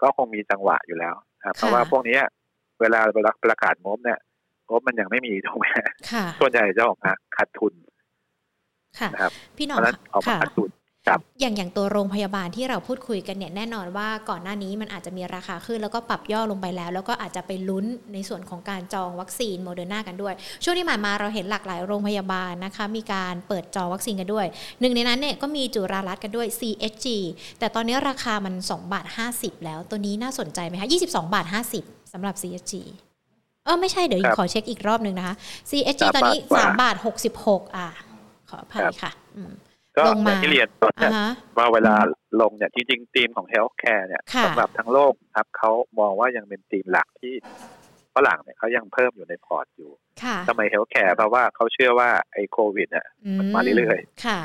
[0.00, 2.22] ก็คงมีจังหวะอยู่แล้วนะครับเพราะว่าพวกเนี้ย
[2.80, 4.18] เวลาเวลาประกาศงบเนี่ย
[4.68, 5.66] งบมันยังไม่มีถูกไหม
[6.12, 7.72] ค่ะส่วนใหญ่จะออกมาขาดทุน
[9.00, 10.70] ค่ะนะครับพี่หนเพอมราะฉะนั้นออกมาค่ะขาดทุน
[11.40, 24.46] อย่างอย่างตัวโรงพยาบาลที่เราพูดคุยกันเนี่ยแน่นอนว่าก่อนหน้านี้มันอาจจะมีราคาขึ้นแล้วก็ปรับย่อลงไปแล้ว แล้วก็อาจจะไปลุ้นในส่วนของการจองวัคซีนโมเดอร์นากันด้วย ช่วงที่ผ่านมาเราเห็นหลากหลายโรงพยาบาลนะคะ มีการเปิดจองวัคซีนกันด้วย
[24.80, 27.06] หนึ่งในนั้นเนี่ยก็มีจุฬารัตน์กันด้วย CHG
[27.58, 31.46] แต่ตอนนี้ราคามัน2บาท50 แล้วตัวนี้น่าสนใจไหมคะ22บาท
[31.78, 32.74] 50สำหรับ CHG
[33.64, 35.34] เออไม่ใช่เดี๋ยวครับขอเช็คอีกรอบหนึ่งนะคะ
[35.70, 36.96] CHG สามตอนนี้บาทกว่า3บาท
[37.36, 38.03] 66อะข
[38.54, 39.52] ออภัยครับค่ะอืม
[39.96, 41.94] ก็ลองมาย่างที่เรียนตอนอ่าเนี้ยฮะว่าเวลา
[42.40, 47.34] ลงเนี่ยจริงๆ ธีมของ healthcare เนี่ยค่ะสำหรับทั้งโลกครับเขามองว่ายังเป็นธีมหลักที่
[48.14, 49.90] ฝรั่งเนี่ยเขายังเพิ่มอยู่ในพอร์ตอยู่
[50.22, 53.06] ค่ะทำไม healthcare เพราะว่าเขาเชื่อว่าไอ้โควิดเนี่ย
[53.38, 54.40] มันมาเรื่อยค่ะ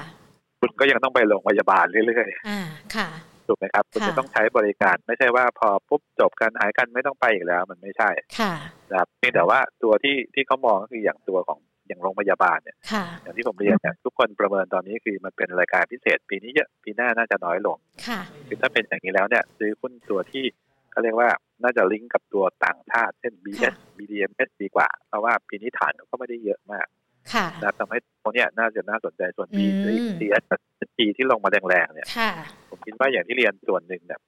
[0.60, 2.62] คุณก็ยังต้องไปโรงพยาบาลเรื่อยอ่า
[2.96, 8.54] ค่ะๆถูกไหมครับ คุณค่ะจะต้องใช้บริการไม่ใช่ว่าพอปุ๊บจบกันหายกันไม่ต้องไปอีกแล้ว มันไม่ใช่ ค่ะ
[8.90, 20.46] นะครับเพียงแต่ว่าตัวที่ที่เขามองก็คืออย่างตัวของ อย่างโรงพยาบาลเนี่ยค่ะอย่างที่ผมเรียนเนี่ยทุกคนประเมินตอนนี้คือมันเป็นรายการพิเศษ ปีนี้เยอะปีหน้าน่าจะน้อยลงค่ะคือถ้าเป็นอย่างนี้แล้วเนี่ยซื้อหุ้นตัวที่
[20.92, 21.30] เขาเรียกว่า
[21.64, 26.88] น่าจะลิงก์กับตัวต่างชาติ เช่น BS BDMs ดีกว่า เพราะว่าปีนี้ฐานเขาก็ไม่ได้เยอะมาก
[27.34, 30.60] ค่ะนะทำให้ตรงเนี้ยน่าจะน่าสนใจส่วน B อืม CS กับ
[30.96, 32.32] G ที่ลงมาแรงๆเนี่ยค่ะ
[32.70, 34.20] ผมคิดว่าอย่างที่เรียนส่วนหนึ่งเนี่ย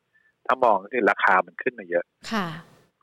[0.45, 2.45] ถ้ามองก็คือราคามันขึ้นมาเยอะค่ะ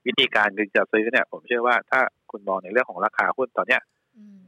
[0.07, 3.98] วิธีการคือจะซื้อเนี่ย ผมเชื่อว่าถ้าคุณมองในเรื่องของราคาหุ้นตอนเนี้ยอืม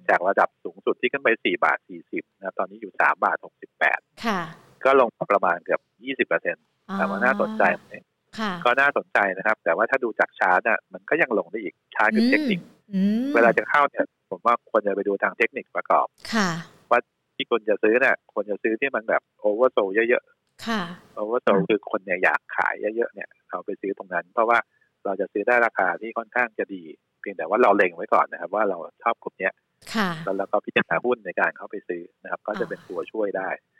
[0.08, 1.78] จากระดับสูงสุดที่ขึ้นไป 4 บาท
[2.10, 3.36] 40นะตอนนี้อยู่ 3 บาท
[3.80, 4.40] 68 ค่ะ
[4.84, 5.80] ก็ลงมาประมาณเกือบ
[6.24, 7.94] 20เปอร์เซ็นต์อ๋อแต่ว่าน่าสนใจไหม
[8.38, 12.60] ค่ะก็น่าสนใจนะครับ แต่ว่าถ้าดูจากชาร์ตน่ะมันก็ยังลงได้อีกชาร์ตคือเทคนิค
[12.92, 16.50] อืมเวลาจะเข้าเนี่ย ผมว่าควรจะไปดูทางเทคนิคประกอบ ค่ะ
[17.42, 20.22] ที่คุณจะซื้อเนี่ยควรจะซื้อที่มันแบบ oversold เยอะ
[20.66, 24.58] ค่ะๆ oversold คือคนเนี่ยอยากขายเยอะๆเนี่ยเอาไปซื้อตรงนั้น เพราะว่า
[25.04, 26.82] เราจะซื้อได้ราคาที่ค่อนข้างจะดี
[27.20, 29.52] เพียงแต่ว่าเราเล็งไว้ก่อนนะครับ ว่าเราชอบกลุ่มเนี้ย
[29.94, 33.79] ค่ะแล้วเราก็พิจารณาหุ้นในการเข้าไปซื้อนะครับ ก็จะเป็นตัวช่วยได้ค่ะน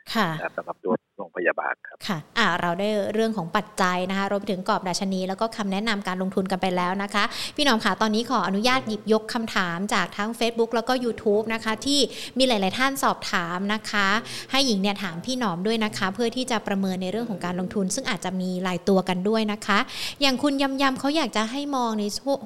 [0.57, 7.23] สำหรับตัวโรงพยาบาลครับค่ะอ่าเราได้เรื่องของปัจจัยนะคะรวมไปถึงกรอบดัชนี แล้วก็คำแนะนำการลงทุนกันไปแล้วนะคะ
[7.55, 11.99] พี่หน้อมค่ะตอนนี้ขออนุญาตหยิบยกคำถามจากทั้ง Facebook แล้วก็ YouTube นะคะ ที่
[12.37, 14.07] มีหลาย ๆ ท่านสอบถามนะคะ
[14.51, 19.79] ให้หญิงเนี่ยถามพี่หนอมด้วยนะคะ เพื่อที่จะประเมินในเรื่องของการลงทุน ซึ่งอาจจะมีหลายตัวกันด้วยนะคะ
[20.21, 22.03] อย่างคุณยำยำเขาอยากจะให้มองใน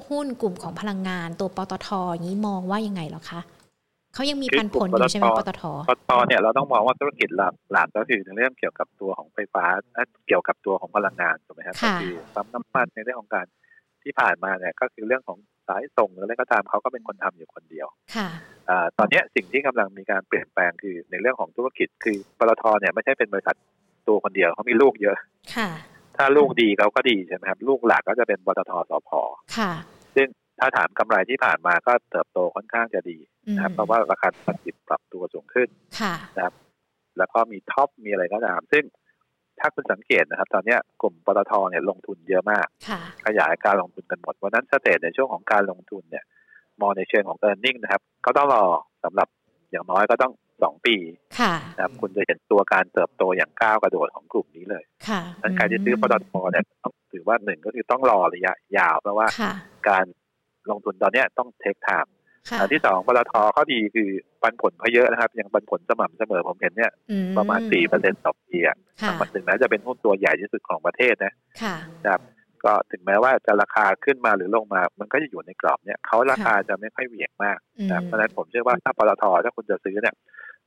[0.08, 3.40] หุ้นกลุ่มของพลังงาน ตัวปตทอย่างนี้มองว่ายังไงเหรอคะ
[4.16, 9.64] เขายังมีปันผลอยู่ใช่ไหมปตทปตทเนี่ยเราต้องมองว่าธุรกิจหลักหลักก็คือในเรื่องเกี่ยวกับตัวของไฟฟ้า
[9.94, 13.46] เอ่อเกี่ยวกับตัวของพลังงานถูกไหมครับก็ค่ะคือปั๊มน้ำมันในเรื่องของการ
[14.02, 15.38] ที่ผ่านมาเนี่ยก็คือเรื่องของ
[15.68, 18.28] สายส่งหรืออะไรก็ตามเขาก็เป็นคนทำอยู่คนเดียวค่ะ
[18.68, 23.56] อาตอนเนี้ยสิ่งที่กำลังมีการเปลี่ยนแปลงคือในเรื่องของธุรกิจ คือปตทเนี่ยไม่ใช่เป็นบริษัท
[24.08, 25.16] ตัวคนเดียวเขามีลูกเยอะ
[25.56, 25.68] ค่ะ
[26.16, 29.10] ถ้าลูกดีเขาก็ดีใช่ไหมครับลูกหลักก็จะเป็นปตทสพ
[29.56, 29.95] ค่ะซึ่ง
[30.58, 33.18] ถ้าถามกำไรที่ผ่านมาก็เติบโตค่อนข้างจะดี
[33.54, 35.68] นะครับอืมเพราะว่าราคาผลิตปรับตัวสูงขึ้น
[36.00, 36.14] ค่ะ
[37.18, 38.84] แล้วก็มีท็อปมีอะไรก็ตาม ซึ่ง
[39.60, 46.24] ถ้าคุณสังเกตนะครับ ตอนเนี้ยกลุ่มปตทเนี่ยลงทุนเยอะมากค่ะขยายการลงทุนกันหมดวันนั้นสเตทในช่วงของการลงทุนเนี่ย
[46.80, 48.64] มองในเชิงของ e a r n i n g นะครับ ก็ต้องรอ
[49.04, 49.28] สำหรับ
[49.70, 50.32] อย่างน้อยก็ต้อง
[50.62, 50.96] สองปี
[51.40, 59.52] ค่ะนะครับคุณจะเห็นตัวการเติบโตอย่างก้าวกระโดดของกลุ่มนี้เลยค่ะดังนั้นใครที่ซื้อปตทเนี่ยต้องถือว่าหนึ่งก็คือต้องรอระยะยาวเพราะว่าค่ะ
[59.88, 60.06] การ
[60.70, 62.12] ลงทุนตอนเนี้ยต้อง take time
[62.50, 64.08] ค่ะอันที่สองปตทข้อดีคือ
[64.42, 72.22] ปันผลเขาเยอะนะครับ ยังปันผลสม่ำเสมอผมเห็นเนี่ยอืประมาณสี่เปอร์เซ็นต์ต่อปีอะค่ะมันถึงแม้จะเป็นหุ้นตัวใหญ่ที่สุดของประเทศนะค่ะนะครับ
[72.64, 80.14] ก็ถึงแม้ว่าจะราคาขึ้นมาหรือลงมา มันก็จะอยู่ในกรอบเนี่ยเขาราคาจะไม่ค่อยเหวี่ยงมากอืมนะครับเพราะฉะนั้นผมเชื่อว่าถ้าปตทถ้าคุณจะซื้อเนี่ย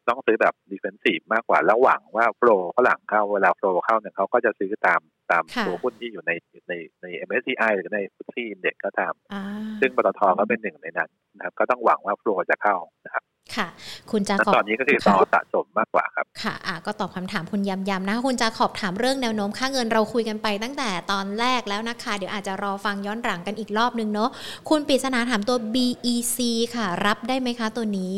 [0.07, 5.01] ต้องซื้อแบบ defensive มากกว่าแล้วหวังว่า flow ฝรั่งเข้าเวลา flow เข้าเนี่ยเขาก็จะซื้อตาม
[5.31, 6.31] ตามค่ะตัวหุ้นที่อยู่ใน
[6.69, 9.43] ในใน MSCI หรือใน FTSE index ก็ตามอ่า
[9.81, 12.75] ซึ่งปตทก็เป็นหนึ่งในนั้นนะครับ ก็ต้องหวังว่า flow จะเข้า
[13.05, 13.23] นะครับ
[13.55, 13.67] ค่ะ
[14.11, 24.29] คุณจาแล้วขอบตอนนี้ก็คือรอสะสมมากกว่าครับ ค่ะอะก็ตอบคำถามคุณยำยำนะคะคุณจาขอบถามเรื่องแนวโน้มค่าเงินเราคุยกันไปตั้งแต่ตอนแรกแล้วนะคะ เดี๋ยวอาจจะรอฟังย้อนหลังกันอีกรอบนึงเนาะ
[24.69, 26.37] คุณปริศนาถามตัว BEC
[26.75, 28.13] ค่ะ รับได้ไหมคะตัวนี้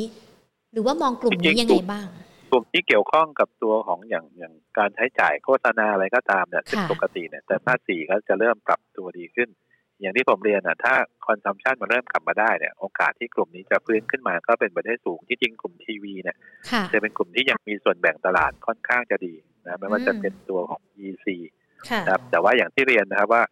[0.74, 2.08] หรือว่ามองกลุ่มนี้ยังไงบ้าง
[2.52, 9.50] กลุ่มที่เกี่ยวข้องกับตัวของอย่างอย่างการใช้จ่ายโฆษณาอะไรก็ตามเนี่ยซึ่งค่ะปกติเนี่ยแต่ภาคสี่ก็จะเริ่มปรับตัวดีขึ้น
[10.02, 10.94] อย่างที่ผมเรียนอะถ้า
[11.28, 16.38] คอนซัมชันมันเริ่มกลับมาได้เนี่ยโอกาสที่กลุ่มนี้จะฟื้นขึ้นมาก็เป็นไปได้สูงที่จริงกลุ่มทีวีเนี่ย
[16.94, 19.34] จะเป็นกลุ่มที่ยังมีส่วนแบ่งตลาดค่อนข้างจะดี
[19.66, 21.28] นะไม่ว่าจะเป็นตัวของ EC
[22.06, 23.44] นะครับแต่ว่าอย่างที่เรียนนะครับว่า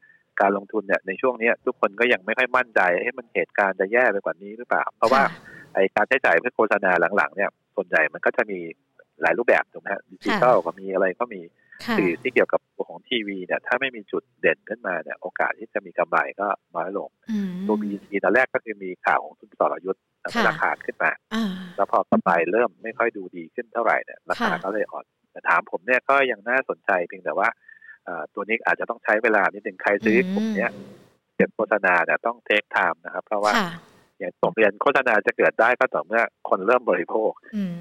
[0.42, 5.22] การลงทุนเนี่ยในช่วงนี้ทุกคนก็ยังไม่ค่อยมั่นใจให้มันเหตุการณ์จะแย่ไปกว่านี้หรือเปล่า เพราะว่า
[5.74, 8.60] ไอการใช้จ่ายเพื่อโฆษณาหลังๆเนี่ยส่วนใหญ่มันก็จะมี
[9.24, 11.42] หลายรูปแบบถูกไหมฮะดิจิตอลก็มีอะไรก็มี
[11.86, 21.46] ค่ะสื่อที่เกี่ยวกับตัวของทีวีเนี่ยถ้าไม่มีจุดเด่นขึ้นมาเนี่ยโอกาสที่จะมีกำไรก็น้อยลงอืมตัว BC ตอนแรกก็คือมีข่าวของทุนสรยุทธ์ทำให้ค่ะราคาขึ้นมาอ่า
[21.76, 27.48] แล้วพอกำไรเริ่มไม่ค่อยดูดีขึ้นเท่าไหร่เนี่ยราคาค่ะก็เลยอ่อนแต่ถามผมเนี่ยก็ยังน่าสนใจเพียงแต่ว่า
[28.06, 30.72] เอ่อตัวนี้อาจจะต้องใช้เวลานิดนึงใครซื้อกลุ่มเนี้ย
[31.36, 33.70] เก็บโฆษณาเนี่ยต้อง take time นะครับ เพราะว่าค่ะ
[34.20, 37.76] อย่างผมเรียนโฆษณาจะเกิดได้ก็ต่อเมื่อคนเริ่มบริโภคอืม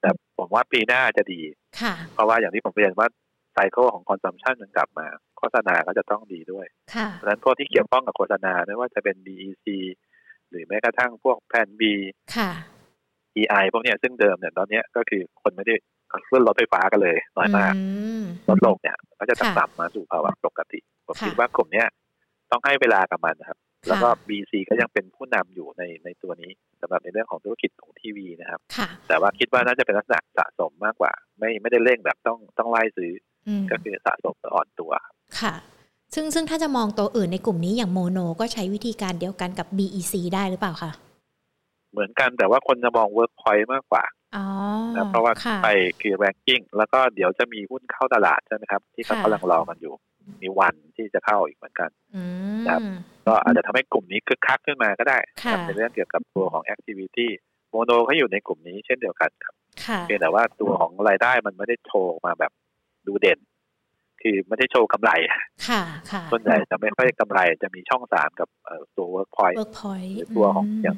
[0.00, 1.40] แต่ผมว่าปีหน้าจะดี
[1.80, 3.08] ค่ะเพราะว่าอย่างที่ผมเรียนว่า
[3.52, 5.06] cycle ของ consumption มันกลับมา
[5.38, 9.66] โฆษณาก็จะต้องดีด้วยค่ะเพราะฉะนั้นพวกที่เกี่ยวข้องกับโฆษณาไม่ว่าจะเป็น BEC
[10.50, 11.82] หรือแม้กระทั่งพวกแพน B
[12.36, 12.50] ค่ะ
[13.40, 15.74] EI พวกเนี้ยซึ่งเดิมเนี่ยตอนเนี้ยก็คือคนไม่ได้
[16.28, 17.82] ขึ้นรถไฟฟ้ากันเลยน้อยมากอื
[18.22, 21.86] มลดลงเนี่ย ก็จะค่ะกลับมาสู่ภาวะปกติ ผมค่ะคิดว่ากลุ่มเนี้ย
[22.50, 26.50] ต้องให้เวลากับมันนะครับ แล้วก็ค่ะ BC ก็ยังเป็นผู้นำอยู่ในในตัวนี้
[26.80, 33.12] สำหรับในเรื่องของธุรกิจของทีวีนะครับค่ะแต่ว่าคิดว่าน่าจะเป็นลักษณะสะสมมากกว่า ไม่ไม่ได้เร่งแบบต้องต้องไล่ซื้อ
[33.48, 35.54] อืมก็คือสะสมแล้วอ่อนตัวครับค่ะ
[36.14, 40.90] ซึ่งซึ่งถ้าจะมองตัวอื่นในกลุ่มนี้อย่างโมโน ก็ใช้วิธีการเดียวกันกับ BEC ได้หรือเปล่าคะ
[41.92, 44.04] เหมือนกันแต่ว่าคนจะมองเวิร์กพอยต์มากกว่า
[44.36, 44.46] อ๋อ
[44.96, 45.68] นะเพราะว่าค่ะไป
[46.02, 49.94] คือ ranking แล้วก็เดี๋ยวจะมีหุ้นเข้าตลาดใช่ไหมครับ ที่เขาค่ะกำลังรอมันอยู่
[50.42, 52.24] มีวันที่จะเข้าอีกเหมือนกัน อื
[52.66, 52.96] ครับม
[53.26, 57.28] ก็อาจจะทำให้กลุ่มนี้คึกคักขึ้นมาก็ได้ค่ะครับในเรื่องเกี่ยวกับตัวของ activity
[57.70, 59.54] โมโนก็อยู่ในกลุ่มนี้เช่นเดียวกันครับ
[59.84, 62.52] ค่ะเพียงแต่ว่าตัวของรายได้มันไม่ได้โชว์มาแบบ
[63.06, 63.38] ดูเด่น
[64.22, 65.10] คือไม่ได้โชว์กำไร
[65.68, 70.96] ค่ะค่ะส่วนใหญ่จะไม่ค่อยกำไรจะมีช่องสามกับเอ่อตัว Workpoint Workpoint หรือตัวของอย่าง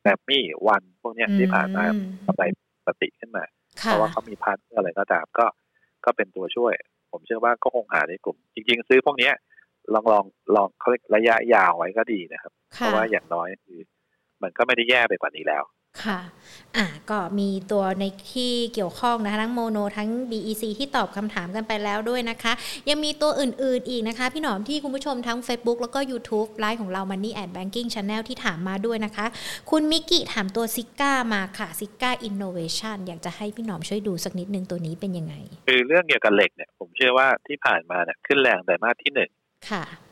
[0.00, 2.42] แกรมมี่ One พวกเนี้ยที่ผ่านมาอืกำไร
[2.78, 5.46] ปกติขึ้นมา เพค่ะราะว่าเขามี partner อะไรก็ตามก็
[6.04, 6.74] ก็เป็นตัวช่วย
[7.12, 9.34] ผมเชื่อว่าก็คงหาในกลุ่ม จริง ๆ ซื้อพวกเนี้ย
[9.92, 10.24] ลองลอง
[10.54, 13.78] ลองเขาเรียกระยะยาวไว้ก็ดีนะครับ เพค่ะราะว่าอย่างน้อยคือ
[14.42, 15.64] มันก็ไม่ได้แย่ไปกว่านี้แล้ว
[16.04, 16.20] ค่ะ
[16.76, 22.52] อะก็มีตัวในที่เกี่ยวข้องนะคะทั้งโมโนทั้ง BEC ที่ตอบคำถามกันไปแล้วด้วยนะคะ
[22.88, 29.26] ยังมีตัวอื่นๆอีกนะคะ พี่หนอมที่คุณผู้ชมทั้ง Facebook แล้วก็ YouTube live ของเรา Money and Banking Channel ที่ถามมาด้วยนะคะ
[29.70, 35.34] คุณมิกกี้ถามตัวซิก้ามาค่ะซิก้า Innovation อยากจะให้พี่หนอมช่วยดูสักนิดนึงตัวนี้เป็นยังไง
[35.66, 39.43] คือเรื่องเกี่ยวกับเหล็กเนี่ยผมเชื่อว่าที่ผ่านมาเนี่ยขึ้นแรงไตรมาสที่หนึ่งค่ะ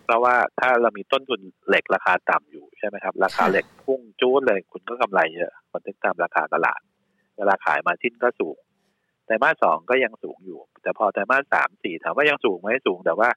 [0.06, 6.80] เพราะว่าถ้าเรามีต้นทุนเหล็กราคาต่ำอยู่ใช่ไหมครับ ราคาค่ะเหล็กพุ่งจู๊ดเลยคุณก็กำไรเยอะมันถึงตามราคาตลาด
[7.36, 8.56] เวลาขายมาทิ้นก็สูง
[9.26, 13.28] ไตรมาสสองก็ยังสูงอยู่ แต่พอไตรมาสสามสี่ถามว่ายังสูงไหมสูง แต่ว่า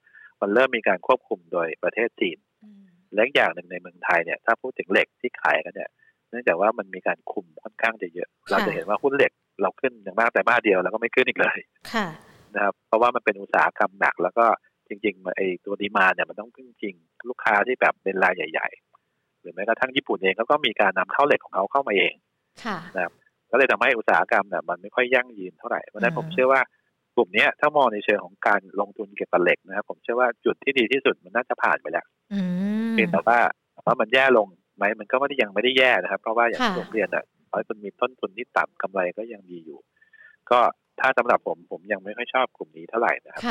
[0.42, 2.82] มันเริ่มมีการควบคุมโดยประเทศจีนอืม
[3.14, 5.90] และอีกอย่างหนึ่งในเมืองไทยเนี่ยถ้าพูดถึงเหล็กที่ขายกันเนี่ย
[6.30, 11.58] เนื่องจากว่ามันมีการคุมค่อนข้างจะเยอะ เราจะเห็นว่าหุ้นเหล็กเราขึ้นอย่างมากแต่มาสเดียวแล้วก็ไม่ขึ้นอีกเลย
[11.94, 12.08] ค่ะ
[12.56, 14.46] นะครับเพราะว่ามันเป็นอุตสาหกรรมหนัก แล้วก็
[14.90, 16.96] จริงๆไอ้ตัวดีมาเนี่ยมันต้องพึ่งจริง
[17.30, 18.68] ลูกค้าที่แบบเป็นรายใหญ่
[19.06, 22.14] ๆ หรือแม้กระทั่งญี่ปุ่นเองเขาก็มีการนำเข้าเหล็กของเขาเข้ามาเอง
[22.64, 22.78] ค่ะ
[23.52, 26.62] ก็เลยทำให้อุตสาหกรรมเนี่ยมันไม่ค่อยยั่งยืนเท่าไหร่เพราะฉะนั้นอืมผมเชื่อว่า
[27.16, 32.06] กลุ่มนี้ถ้ามองในเชิงของการลงทุนเก็บปเหล็กนะครับผมเชื่อว่าจุดที่ดีที่สุดมันน่าจะผ่านไปแล้ว
[32.94, 33.40] เพียงแต่ว่า
[33.86, 39.80] ว่ามันแย่ลงไหมมันก็ไม่ได้ยังไม่ได้แย่นะครับ เพราะว่าอย่างที่ผมเรียนอะขอให้คุณมีต้นทุนที่ต่ำกำไรก็ยังดีอยู่
[40.50, 40.60] ก็
[41.00, 43.44] ถ้าสำหรับผมผมยังไม่ค่อยชอบกลุ่มนี้เท่าไหร่นะครับ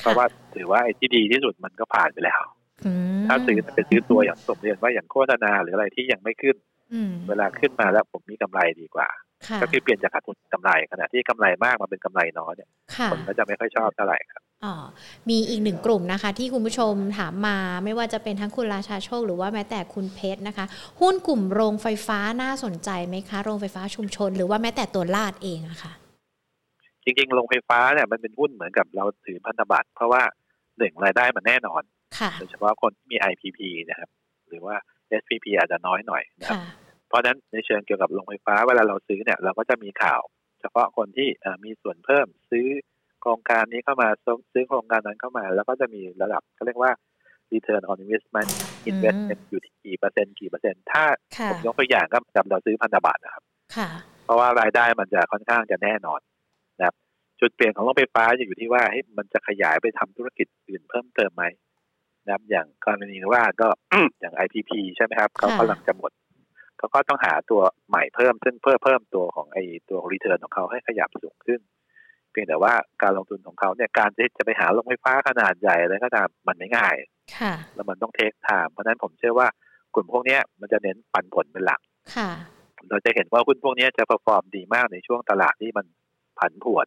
[0.00, 2.42] เพราะว่าถือว่าไอ้ที่ดีที่สุดมันก็ผ่านไปแล้ว
[3.28, 6.56] ถ้าซื้อไปซื้อตัวอย่างสมเรียนว่าอย่างโฆษณาหรืออะไรที่ยังไม่ขึ้น
[7.28, 9.08] เวลาขึ้นมาแล้วผมมีกำไรดีกว่า
[9.62, 12.68] ก็คือเปลี่ยนจากขาดทุนกำไรขณะที่กำไรมากมาเป็นกำไรน้อยเนี่ย
[13.10, 14.74] คนก็จะไม่ค่อยชอบเท่าไหร่ครับอ๋อ
[15.30, 20.64] มีอีกหนึ่งกลุ่มนะคะ ที่คุณผู้ชมถามมาไม่ว่าจะเป็นทั้งคุณราชาโชค หรือว่าแม้แต่คุณเพชรนะคะ
[21.00, 25.92] หุ้นกลุ่มโรงไฟฟ้าน่าสนใจไหมคะ โรงไฟฟ้าชุมชน หรือว่าแม้แต่ตัวลาดเองอะคะ
[27.04, 30.22] จริงๆโรงไฟฟ้าเนี่ยมันเป็นหุ้นเหมือนกับเราถือพันธบัตรเพราะว่า
[30.78, 31.82] หนึ่งรายได้มันแน่นอน
[32.38, 34.10] โดยเฉพาะคนที่มี IPP นะครับ
[34.48, 34.76] หรือว่า
[35.20, 36.60] SPP อาจจะน้อยหน่อยนะครับ
[37.08, 40.22] เพราะฉะนั้นในเชิงเกี่ยวกับโรงไฟฟ้าเวลาเราซื้อเนี่ยเราก็จะมีข่าว
[40.60, 41.28] เฉพาะคนที่
[41.64, 42.66] มีส่วนเพิ่มซื้อ
[43.20, 44.08] โครงการนี้เข้ามา
[44.52, 46.92] ซื้อโครงการนั้นเข้ามา แล้วก็จะมีระดับเขาเรียกว่า
[47.52, 48.50] return on investment
[48.90, 51.04] investment อยู่ที่กี่เปอร์เซ็นต์กี่เปอร์เซ็นต์ถ้า
[51.50, 53.44] ผมยกตัวอย่างก็จำเราซื้อพันธบัตรนะครับ
[54.24, 56.33] เพราะว่ารายได้มันจะค่อนข้างจะแน่นอนนะครับ
[57.40, 61.44] จุดเปลี่ยนของโรงไฟฟ้าจะอยู่ที่ว่าให้มันจะขยายไปทำธุรกิจอื่นเพิ่มเติมไหม
[62.24, 63.68] นะครับอย่างกรณีว่าก็
[64.20, 66.12] อย่าง IPP ใช่ไหมครับเขากำลังจะหมด
[66.78, 71.60] เขาก็ต้องหาตัวใหม่เพิ่มซึ่งเพิ่มเพิ่มตัวของไอ้ตัว return ของเขาให้ขยับสูงขึ้น
[72.30, 72.72] เพียงแต่ว่า
[73.02, 76.94] การลงทุนของเขาเนี่ยการที่จะไปหาโรงไฟฟ้าขนาดใหญ่อะไรก็ตามมันไม่ง่าย
[77.74, 79.48] แล้วมันต้อง take time เพราะนั้นผมเชื่อว่า
[79.94, 81.80] กลุ่มพวกนี้มันจะเน้นปันผลเป็นหลัก
[82.90, 85.86] เราจะเห็นว่าหุ้นพวกนี้จะ perform ดีมากในช่วงตลาดที่มัน
[86.38, 86.86] ผันผวน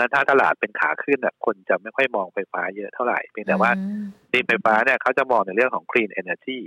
[0.00, 3.70] นะครับนั้นถ้าตลาดเป็นขาขึ้นอะคนจะไม่ค่อยมองไฟฟ้าเยอะเท่าไหร่เพียงแต่ว่า
[4.30, 6.58] ทีมไฟฟ้าเนี่ยเขาจะมองในเรื่องของ clean energy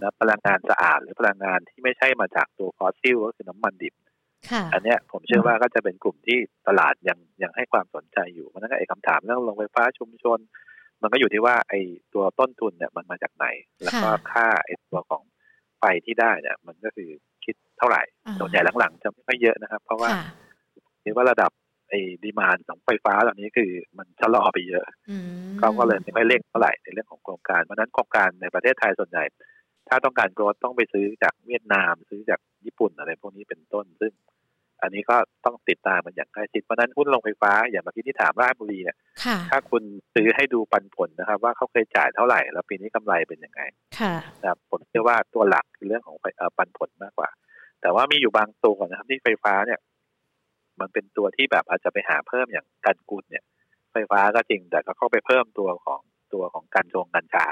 [0.00, 3.94] และพลังงานสะอาดหรือพลังงานที่ไม่ใช่มาจากตัวฟอสซิลก็คือน้ำมันดิบ
[4.72, 6.38] อันเนี้ยผมเชื่อว่าก็จะเป็นกลุ่มที่
[6.68, 10.38] ตลาดยังยังให้ความสนใจอยู่เพราะนั้นไอ้คำถามเรื่องโรงไฟฟ้าชุมชน
[11.02, 11.80] มันก็อยู่ที่ว่าไอ้
[12.14, 13.46] ตัวต้นทุนเนี่ยมันมาจากไหน
[13.82, 15.22] แล้วก็ค่าไอ้ตัวของ
[15.78, 17.08] ไฟที่ได้เนี่ย มันก็คือ
[17.44, 18.02] คิดเท่าไหร่
[18.38, 20.10] ส่วนใหญ่หลังๆ จะไม่ค่อยเยอะนะครับ เพราะว่า
[21.04, 21.50] คิดว่าระดับ
[21.94, 24.84] ไอ้ดีมานของไฟฟ้าเหล่านี้คือมันชะลอไปเยอะ
[25.58, 29.24] เขาก็เลยไม่ค่อยเร่งเท่าไหร่ในเรื่องของโครงการเพราะนั้นโครงการในประเทศไทยส่วนใหญ่
[29.88, 34.12] ถ้าต้องการโกรธต้องไปซื้อจากเวียดนาม ซื้อจากญี่ปุ่นอะไรพวกนี้เป็นต้น ซึ่ง
[34.82, 38.96] อันนี้ก็ต้องติดตามมันอย่างใกล้ชิดเพราะนั้นหุ้นลงไฟฟ้าอย่างเมื่อกี้ที่ถามราชบุรีเนี่ย
[39.50, 39.82] ถ้าคุณ
[40.14, 43.62] ซื้อให้ดูปันผลนะครับ ว่าเขาเคยจ่ายเท่าไหร่แล้วปีนี้กำไรเป็นยังไง
[44.40, 46.16] นะครับผมเชื่อว่าตัวหลักคือเรื่องของ
[46.58, 47.30] ปันผลมากกว่า
[47.80, 49.78] แต่ว่ามีอยู่บางตัวนะครับที่ไฟฟ้าเนี่ย
[50.80, 53.44] มันเป็นตัวที่แบบอาจจะไปหาเพิ่มอย่างกันกุลเนี่ย
[53.92, 56.00] ไฟฟ้าก็จริงแต่ก็เข้าไปเพิ่มตัวของ
[56.34, 57.46] ตัวของการชงกัญชา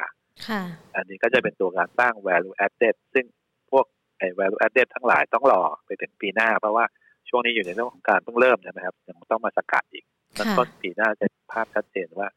[0.96, 3.26] อันนี้ก็จะเป็นตัวการสร้าง value added ซึ่ง
[3.70, 3.84] พวก
[4.18, 6.84] ไอ้ value added ทั้งหลายต้องรอไปถึงปีหน้า เพราะว่า
[7.28, 10.04] ช่วงนี้อยู่ในเรื่องของการเพิ่งเริ่มใช่ไหมครับยังต้องมาสกัดอีก
[10.38, 12.28] มันต้นปีหน้าจะภาพชัดเจนว่า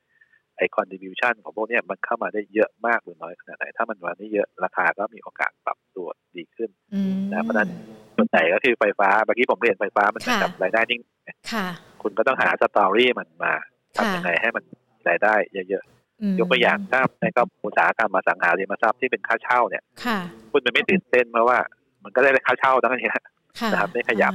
[0.58, 6.70] ไอ้ contribution ของพวกนี้มันเข้ามาได้เยอะมากหรือน้อยขนาดไหน ถ้ามันมาได้เยอะราคาก็มีโอกาสปรับตัวดีขึ้น
[7.32, 7.70] นะเพราะนั้น
[8.18, 11.01] ส่วนใหญ่ก็คือไฟฟ้าเมื่อกี้ผมเรียนไฟฟ้ามันกับรายได้นิ่ง
[12.01, 13.53] คุณก็ต้องหา story มันมา
[13.95, 14.63] ทำยังไงให้มัน
[15.09, 15.84] รายได้เยอะ
[16.39, 19.84] ยกตัวอย่างถ้าในก็อุตสาหกรรมอสังหาริมทรัพย์ที่เป็นค่าเช่าเนี่ย
[20.51, 21.57] คุณมันไม่ตื่นเต้นเพราะว่า
[22.03, 23.09] มันก็ได้ค่าเช่าทั้งนี้
[23.72, 24.34] นะครับไม่ขยับ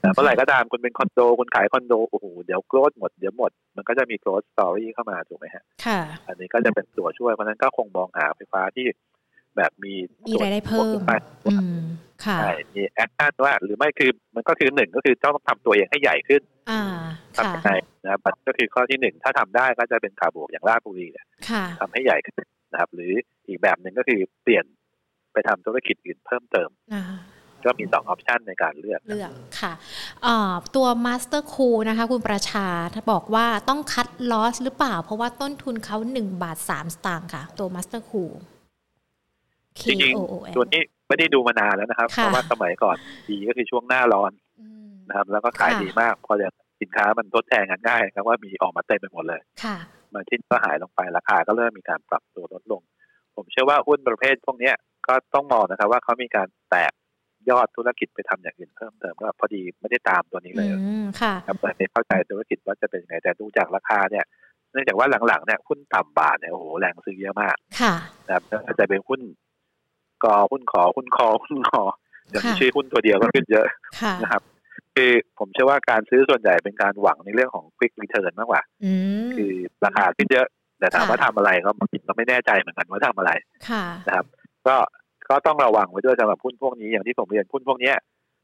[0.00, 5.64] แต่เมื่อไหร่ก็ตามคุณเป็นคอนโดคุณขายคอนโดโอ้โหเดี๋ยว growth หมดเดี๋ยวหมด มันก็จะมี growth story เข้ามาถูกไหมฮะ
[6.26, 8.86] อันนี้ก็จะเป็นตัวช่วยเพราะนั้นก็คงมองหาไฟฟ้าที่
[9.56, 9.94] แบบมี
[10.26, 10.98] มีรายได้เพิ่ม
[12.24, 16.42] ใช่มี action ว่า หรือไม่คือมันก็คือหนึ่งก็คือต้องทำตัวเองให้ใหญ่ขึ้น
[17.36, 17.72] ทำยังไง
[18.04, 21.26] นะครับก็คือข้อที่หนึ่งถ้าทำได้ก็จะเป็นขาบวกอย่างราชบุรีเนี่ย
[21.80, 23.12] ทำให้ใหญ่ขึ้นนะครับ หรือ
[23.48, 24.64] อีกแบบหนึ่งก็คือเปลี่ยน
[25.32, 26.70] ไปทำธุรกิจอื่นเพิ่มเติม
[27.64, 29.72] ก็มีสอง option ในการเลือกเลือกค่ะ
[30.76, 38.24] ตัว Master Cool นะคะ คุณประชาถ้าบอกว่าต้อง cut loss หรือเปล่า เพราะว่าต้นทุนเขาหนึ่งบาทสามสตางค์ค่ะ ตัว Master Cool
[39.88, 42.96] จริงๆตัวนี้ ไม่ได้ดูมานานแล้วนะครับ เพราะว่าสมัยก่อน
[43.28, 44.32] ดีก็คือช่วงหน้าร้อน
[45.08, 46.48] นะครับ แล้วก็ขายดีมากพอจะ
[46.80, 49.40] สินค้ามันทดแทนกันง่ายครับว่ามีออกมาเต็มไปหมดเลย
[50.14, 52.82] มาทิ้นก็หายลงไปราคาก็เริ่มมีการปรับตัวลดลง
[53.36, 54.72] ผมเชื่อว่าหุ้นประเภทพวกนี้
[55.06, 56.92] ก็ต้องมองนะครับว่าเขามีการแตก
[57.50, 60.68] ยอดธุรกิจไปทำอย่างอื่นเพิ่มเติมก็พอดีไม่ได้ตามตัวนี้เลย
[61.46, 64.24] ครับไม่เข้าใจธุรกิจว่าจะเป็นยังไงแต่ดูจากราคาเนี่ย
[64.72, 67.94] เนื่องจากว่าหลังๆเนี่ยหุ้นต่ำบาทเนี่ยโอ้โหแรงซื้อเยอะมากค่ะ
[68.26, 68.42] นะครับ
[68.78, 69.20] จะเป็นหุ้น
[70.24, 71.82] กอหุ้นขอหุ้นคอหุ้นคอ
[72.30, 73.66] อย่างชื่อหุ้นตัวเดียวก็ขึ้นเยอะ
[74.22, 74.42] นะครับ
[74.94, 78.62] คือผมเชื่อว่าการซื้อส่วนใหญ่เป็นการหวังในเรื่องของ quick return มากกว่า
[79.36, 79.52] คือ
[79.84, 80.46] ราคาขึ้นเยอะ
[80.78, 83.30] แต่ถามว่าทำอะไรก็บางทีเราไม่แน่ใจเหมือนกันว่าทำอะไร
[84.06, 84.26] นะครับ
[84.66, 84.76] ก็
[85.28, 87.92] ก็ต้องระวังไว้ด้วยสำหรับหุ้นพวกนี้อย่างที่ผมเรียนหุ้นพวกนี้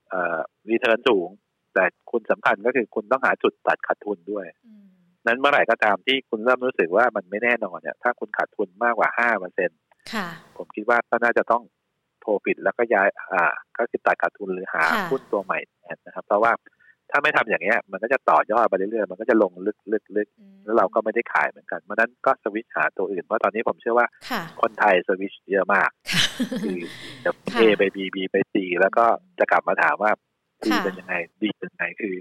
[0.09, 0.39] เอ่อ
[0.71, 1.29] รีเทิร์นสูง
[1.75, 4.85] แต่คุณสำคัญก็คือคุณต้องหาจุดตัดขาดทุนด้วยอืม
[5.27, 9.84] นั้นเมื่อไหร่ก็ตามที่คุณเริ่มรู้สึกว่ามันไม่แน่นอนเนี่ยถ้าคุณขาดทุนมากกว่าห้าเปอร์เซ็นค่ะ
[10.57, 11.63] ผมคิดว่าก็น่าจะต้อง
[12.21, 16.53] โทรปิดแล้วก็ย้ายอ่าก็คือตัดขาดทุนหรือหาค่ะหุ้นตัวใหม่แทนนะครับ เพราะว่า
[17.11, 26.25] ถ้าไม่ทำอย่างเงี้ย มันก็จะต่อยอดไปเรื่อยๆมันก็จะลงลึกลึกลึกอืมแล้วเราก็ไม่ได้ขายเหมือนกันเพราะฉะนั้นก็สวิตช์หาตัวอื่นเพราะตอนนี้ผมเชื่อว่าค่ะคนไทยสวิตช์เยอะมากค่ะ
[26.65, 26.79] คือ
[27.25, 29.05] จะค่ะ A ไป B B ไป C แล้วก็
[29.39, 30.11] จะกลับมาถามว่า
[30.61, 32.15] C ค่ะเป็นยังไง D เป็นยังไงคือ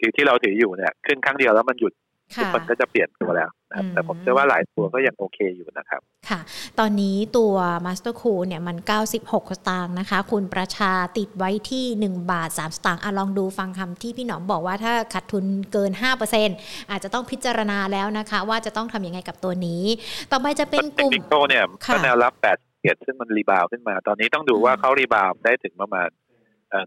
[0.00, 1.92] คือที่เราถืออยู่เนี่ย ขึ้นครั้งเดียวแล้วมันหยุด
[2.40, 6.40] ทุกค่ะคนก็จะเปลี่ยนตัวแล้วนะครับอืมแต่ผมเชื่อว่าหลายตัวก็ยังโอเคอยู่นะครับ ค่ะ
[6.78, 7.54] ตอนนี้ตัว
[7.86, 8.76] Master Cool เนี่ยมัน
[9.14, 15.90] 96สตางค์นะคะ คุณประชาติดไว้ที่ 1 บาท 3 สตางค์อะลองดูฟังคำที่พี่หนอมบอกว่าถ้าขาดทุนเกิน
[16.40, 19.82] 5%อาจจะต้องพิจารณาแล้วนะคะ ว่าจะต้องทำยังไงกับตัวนี้
[20.30, 26.21] ต่อไปจะเป็นกลุ่มเทคนิคเนี่ยค่ะก็แนวรับแปดเกียรซึ่งมัน rebound ขึ้นมา ตอนนี้ต้องดูว่าเขา rebound ได้ถึงประมาณเอ่อ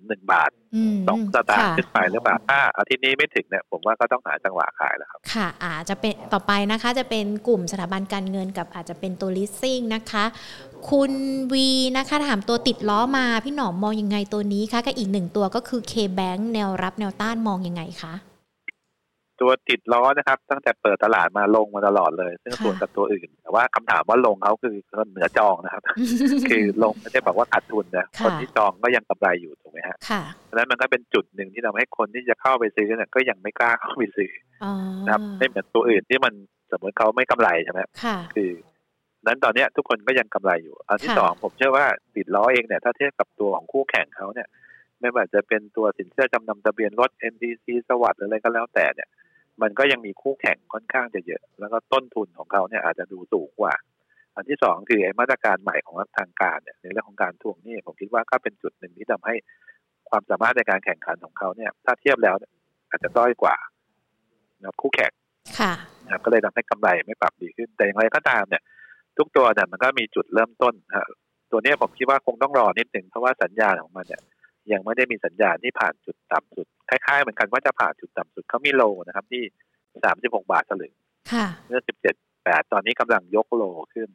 [0.08, 10.26] หนึ่งบาทอืมสองสตางค์ค่ะขึ้นไปหรือเปล่าถ้าอาทิตย์นี้ไม่ถึงเนี่ยผมว่าก็ต้องหาจังหวะขายแล้วครับ ค่ะ อาจจะเป็นต่อไปนะคะจะเป็นกลุ่มสถาบันการเงินกับอาจจะเป็นตัว leasing นะคะ
[10.90, 11.12] คุณ
[11.54, 18.14] วีนะคะถามตัวติดล้อมาพี่หนอมมองยังไงตัวนี้คะกับอีกหนึ่งตัวก็คือ K-Bank แนวรับแนวต้านมองยังไงคะ
[19.42, 24.76] ตัวติดล้อนะครับ ตั้งแต่เปิดตลาดมาลงมาตลอดเลย ซึ่งค่ะส่วนกับตัวอื่น แต่ว่าคำถามว่าลงเขาคือ
[25.12, 25.84] เหนือจองนะครับ
[26.52, 34.32] คือลงไม่ได้บอกว่าขาดทุนนะค่ะคนที่จองก็ยังกำไรอยู่ถูกไหมฮะค่ะเพราะฉะนั้นมันก็เป็นจุดหนึ่งที่ทำให้คนที่จะเข้าไปซื้อเนี่ยก็ยังไม่กล้าเข้าไปซื้อ
[34.64, 34.74] อ๋อ
[35.06, 36.34] นะครับไม่เหมือนตัวอื่นที่มัน
[36.72, 38.52] สมมติเขาไม่กำไรใช่ไหมค่ะคือ
[39.26, 44.48] นั้นตอนเนี้ยทุกคนก็ยังกำไรอยู่ อันที่ค่ะสองผมเชื่อว่าติดล้อเองเนี่ย ถ้าเทียบกับตัวของคู่แข่งเขาเนี่ย
[45.02, 49.10] ไม่ว่าจะเป็นตัวสินเชื่อจำนำทะเบียนรถ NTC สวัสดิ์หรืออะไรก็แล้วแต่เนี่ย
[49.62, 53.74] มันก็ยังมีคู่แข่งค่อนข้างจะเยอะ แล้วก็ต้นทุนของเขาเนี่ยอาจจะดูสูงกว่า
[54.36, 59.36] อันที่สองคือไอ้มาตรการใหม่ของรัฐทางการเนี่ยในเรื่องของการทวงหนี้ผมคิดว่าก็เป็นจุดหนึ่งที่ทำให้
[60.10, 62.52] ความสามารถในการแข่งขันของเขาเนี่ย ถ้าเทียบแล้วเนี่ย
[62.90, 63.56] อาจจะด้อยกว่า
[64.60, 65.12] นะครับคู่แข่ง
[65.60, 68.64] ค่ะนะครับก็เลยทำให้กำไรไม่ปรับดีขึ้น แต่อย่างไรก็ตามเนี่ย
[69.18, 71.08] ทุกตัวเนี่ยมันก็มีจุดเริ่มต้นฮะ
[71.52, 74.22] ตัวเนี้ยผมคิดว่าคงต้องรอนิดหนึ่งเพราะว่าสัญญาณของมันเนี่ย
[74.72, 79.44] ยังไม่ได้มีสัญญาณที่ผ่านจุดต่ำสุดคล้ายๆเหมือนกันว่าจะผ่านจุดต่ำสุดเขามีโลนะครับ ที่
[80.04, 80.94] สามสิบหกบาทสลึง
[81.32, 83.64] ค่ะเมื่อสิบเจ็ดแปดตอนนี้กำลังยกโล
[83.94, 84.10] ขึ้น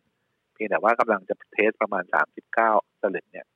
[0.54, 2.70] เพียงแต่ว่ากำลังจะเทสประมาณสามสิบเก้า
[3.02, 3.46] สลึงเนี่ย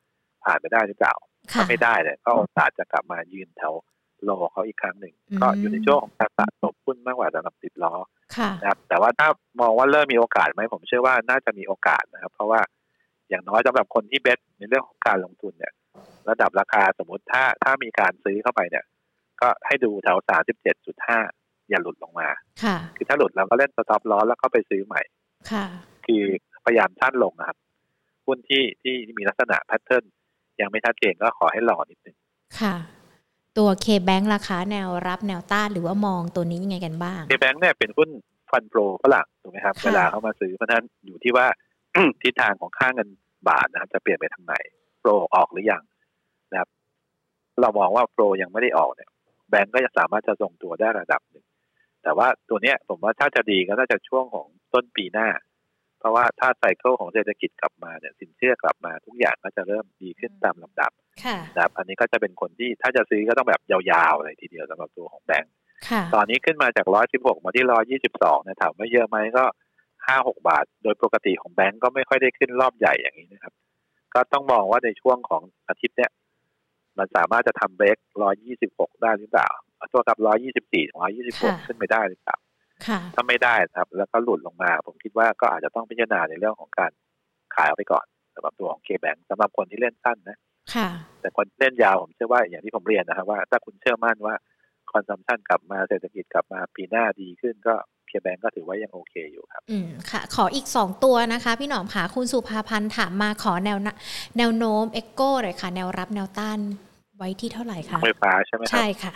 [0.44, 1.14] ผ่านไปได้หรือเปล่า
[1.52, 3.74] ค่ะถ้าไม่ได้เนี่ยก็โอกาสจะกลับมายืนแถว
[4.24, 7.94] โลเขาอีกครั้งหนึ่งอืมก็อยู่ในช่วงของการสะสมหุ้นมากกว่าสำหรับติดล้อ
[8.36, 9.28] ค่ะนะครับ แต่ว่าถ้า
[9.60, 12.60] มองว่าเริ่มมีโอกาสไหมผมเชื่อว่าน่าจะมีโอกาสนะครับ เพราะว่า
[13.28, 15.72] อย่างน้อยสำหรับคนที่เบสในเรื่องของการลงทุนเนี่ย
[16.30, 18.84] ระดับราคาสมมติถ้าถ้ามีการซื้อเข้าไปเนี่ย
[19.40, 21.18] ก็ให้ดูแถวสามสิบเจ็ดจุดห้า
[21.68, 22.28] อย่าหลุดลงมา
[22.64, 25.02] ค่ะคือถ้าหลุดเราก็เล่นสต็อปลอสแล้วก็ไปซื้อใหม่
[25.50, 25.66] ค่ะ
[26.06, 26.22] คือ
[26.64, 27.58] พยายามสั้นลงนะครับ
[28.26, 30.04] หุ้นที่ที่มีลักษณะแพทเทิร์น
[30.60, 32.16] ยังไม่ชัดเจนก็ขอให้รอนิดนึง
[32.60, 32.74] ค่ะ
[33.58, 38.08] ตัว K-Bank ราคาแนวรับแนวต้านหรือว่ามองตัวนี้ยังไงกันบ้างเคแบงค์เนี่ยเป็นหุ้น
[38.50, 41.46] ฟันโปรฝรั่งถูกไหมครับค่ะเวลาเขามาซื้อเพราะฉะนั้นอยู่ที่ว่า
[42.22, 43.08] ทิศทางของค่าเงิน
[43.48, 44.54] บาทนะครับจะเปลี่ยนไปทางไหน
[45.00, 45.82] โปรออกหรือยัง
[46.50, 46.68] นะครับ
[47.60, 49.10] เรามองว่าโปรยังไม่ได้ออกเนี่ย
[49.50, 51.46] แบงก์ก็จะสามารถจะทรงตัวได้ระดับหนึ่ง
[52.02, 55.28] แต่ว่าตัวเนี้ยผมว่าถ้าจะดีก็น่าจะช่วงของต้นปีหน้า
[55.98, 60.92] เพราะว่าถ้าไซเคิลของเศรษฐกิจกลับมาเนี่ยสินเชื่อกลับมาทุกอย่างก็จะเริ่มดีขึ้นตามลำดับ
[61.24, 65.52] ค่ะนะครับ อันนี้ก็จะเป็นคนที่ถ้าจะซื้อก็ต้องแบบยาวๆเลยทีเดียวสำหรับตัวของแบงก์
[65.88, 69.44] ค่ะตอนนี้ขึ้นมาจากร้อยสิบหกมาที่ร้อยี่สิบสองนะถามว่าเยอะไหมก็
[70.06, 73.54] ห้าหกบาท โดยปกติของแบงก์ก็ไม่ค่อยได้ขึ้นรอบใหญ่อย่างนี้นะครับ
[74.14, 76.10] ก็ต้องมองว่าในช่วงของอาทิตย์เนี้ย
[76.98, 82.36] มันสามารถจะทำเบรกร้อยี่สิบหกได้หรือเปล่าเอาตัวกับร้อยี่สิบสี่ร้อยี่สิบหกค่ะขึ้นไปได้หรือเปล่า
[82.86, 86.90] ค่ะถ้าไม่ได้นะครับ แล้วก็หลุดลงมา ผมคิดว่าก็อาจจะต้องพิจารณาในเรื่องของการ
[87.54, 90.38] ขายออกไปก่อนสำหรับตัวของเคแบงสำหรับคนที่เล่นสั้นนะ
[90.74, 90.88] ค่ะ
[91.20, 94.34] แต่คนเล่นยาวผมเชื่อว่าอย่างที่ผมเรียนนะครับว่าถ้าคุณเชื่อมั่นว่า
[94.92, 97.74] คอนซัมชันกลับมาเศรษฐกิจกลับมาปีหน้าดีขึ้นก็
[98.14, 103.94] KBANK ก็ถือว่ายังโอเคอยู่ครับ อืมค่ะ ขออีก 2 ตัวนะคะ พี่หนอมค่ะ คุณสุภาพันธ์ถามมาขอแนวนะ
[104.38, 106.58] แนวโน้ม EGCO หน่อยค่ะ แนวรับแนวต้าน
[107.16, 109.14] ไว้ที่เท่าไหร่คะไฟฟ้าใช่ไหมครับ ใช่ค่ะ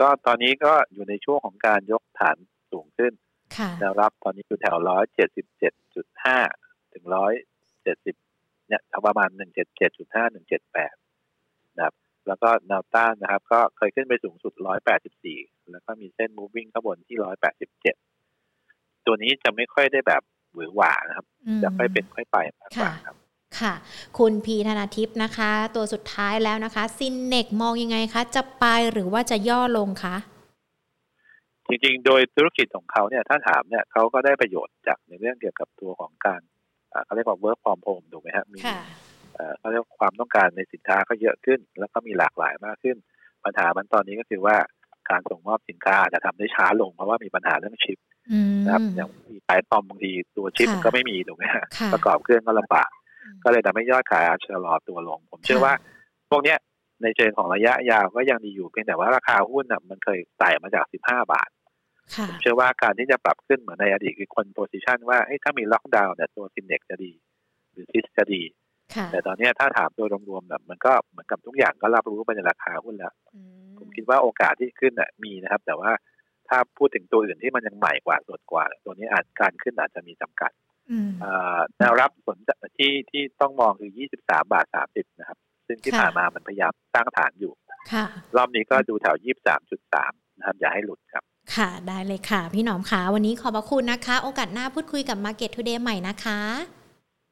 [0.00, 2.36] ก็ตอนนี้ก็อยู่ในช่วงของการยกฐาน
[2.72, 3.12] สูงขึ้น
[3.56, 6.38] ค่ะแนวรับตอนนี้อยู่แถวร้อยเจ็ดสิบเจ็ดจุดห้า
[6.92, 7.32] ถึงร้อย
[7.82, 8.16] เจ็ดสิบ
[8.68, 11.07] เนี่ยประมาณหนึ่งเจ็ดเจ็ดจุดห้าหนึ่งเจ็ดแปดนะครับ
[12.26, 15.38] แล้วก็แนวต้านนะครับ ก็เคยขึ้นไปสูงสุดร้อยแปดสิบสี่
[15.70, 17.96] แล้วก็มีเส้น moving ข้างบนที่ร้อยแปดสิบเจ็ด
[19.06, 23.16] ตัวนี้จะไม่ค่อยได้แบบหวือหวานะครับอืมจะค่อยเป็นค่อยไปมากกว่าค่ะครับ
[23.60, 23.74] ค่ะ
[24.18, 30.16] คุณพีธนาทิพย์นะคะ ตัวสุดท้ายแล้วนะคะซินเนกมองยังไงคะ จะไปหรือว่าจะย่อลงคะ
[31.66, 36.40] จริงๆ โดยธุรกิจของเขาเนี่ยถ้าถามเนี่ยเขาก็ได้ประโยชน์จากในเรื่องเกี่ยวกับตัวของการ
[36.92, 38.80] อ่าเขาเรียกว่า work from home ถูกไหมฮะมีค่ะ
[39.38, 42.96] เอ่อเขาเรียกว่าความต้องการในสินค้าก็เยอะขึ้น แล้วก็มีหลากหลายมากขึ้น
[43.40, 44.56] ไปปัญหามันตอนนี้ก็คือว่า
[45.10, 47.98] การส่งมอบสินค้าอาจจะทำได้ช้าลงเพราะว่ามีปัญหาเรื่องชิป
[48.32, 52.90] อืมนะครับอย่างมีสายปลอมบางทีตัวชิปค่ะมันก็ไม่มีถูกไหมฮะค่ะประกอบเครื่องก็ลำบาก
[53.22, 55.74] อืมก็เลยทำให้ยอดขายอาจจะชะลอตัวลง ผมเชื่อค่ะว่า
[56.30, 56.58] พวกเนี้ย
[57.02, 61.48] ในเชิงของระยะยาวก็ยังดีอยู่เพียงแต่ว่าราคาหุ้นน่ะมันเคยไต่มาจาก 15 บาท
[62.14, 67.12] ค่ะผมเชื่อว่าการที่จะปรับขึ้นเหมือนในอดีตคือคนโพซิชันว่าเอ้ยถ้ามีล็อกดาวน์เนี่ยตัวซินเด็กจะดี
[67.72, 68.67] หรือซิสจะดีค่ะ
[69.12, 73.40] แต่ตอนเนี้ยถ้าถามโดยรวมๆแบบมันก็เหมือนกับทุกอย่างก็รับรู้ไปในราคาหุ้นแล้วอื
[73.78, 75.90] ผมคิดว่าโอกาสที่ขึ้นน่ะมีนะครับ แต่ว่า
[76.48, 80.50] ถ้าพูดถึงตัวอื่นที่มันยังใหม่กว่าสดกว่า ตัวนี้อาจการขึ้นอาจจะมีจำกัด
[80.90, 83.90] อืมเอ่อแนวรับสนใจที่ที่ต้องมองคือ
[84.22, 87.52] 23 บาท 30 นะครับ ซึ่งที่ค่ะผ่านมามันพยายามตั้งฐานอยู่
[87.92, 89.16] ค่ะรอบนี้ก็ดูแถว
[89.76, 91.24] 23.3 นะครับ อย่าให้หลุดครับ
[91.54, 96.40] ค่ะได้เลยค่ะ พี่หนอมค่ะวันนี้ขอบพระคุณนะคะ โอกาสหน้าพูดคุยกับ Market Today ใหม่นะคะ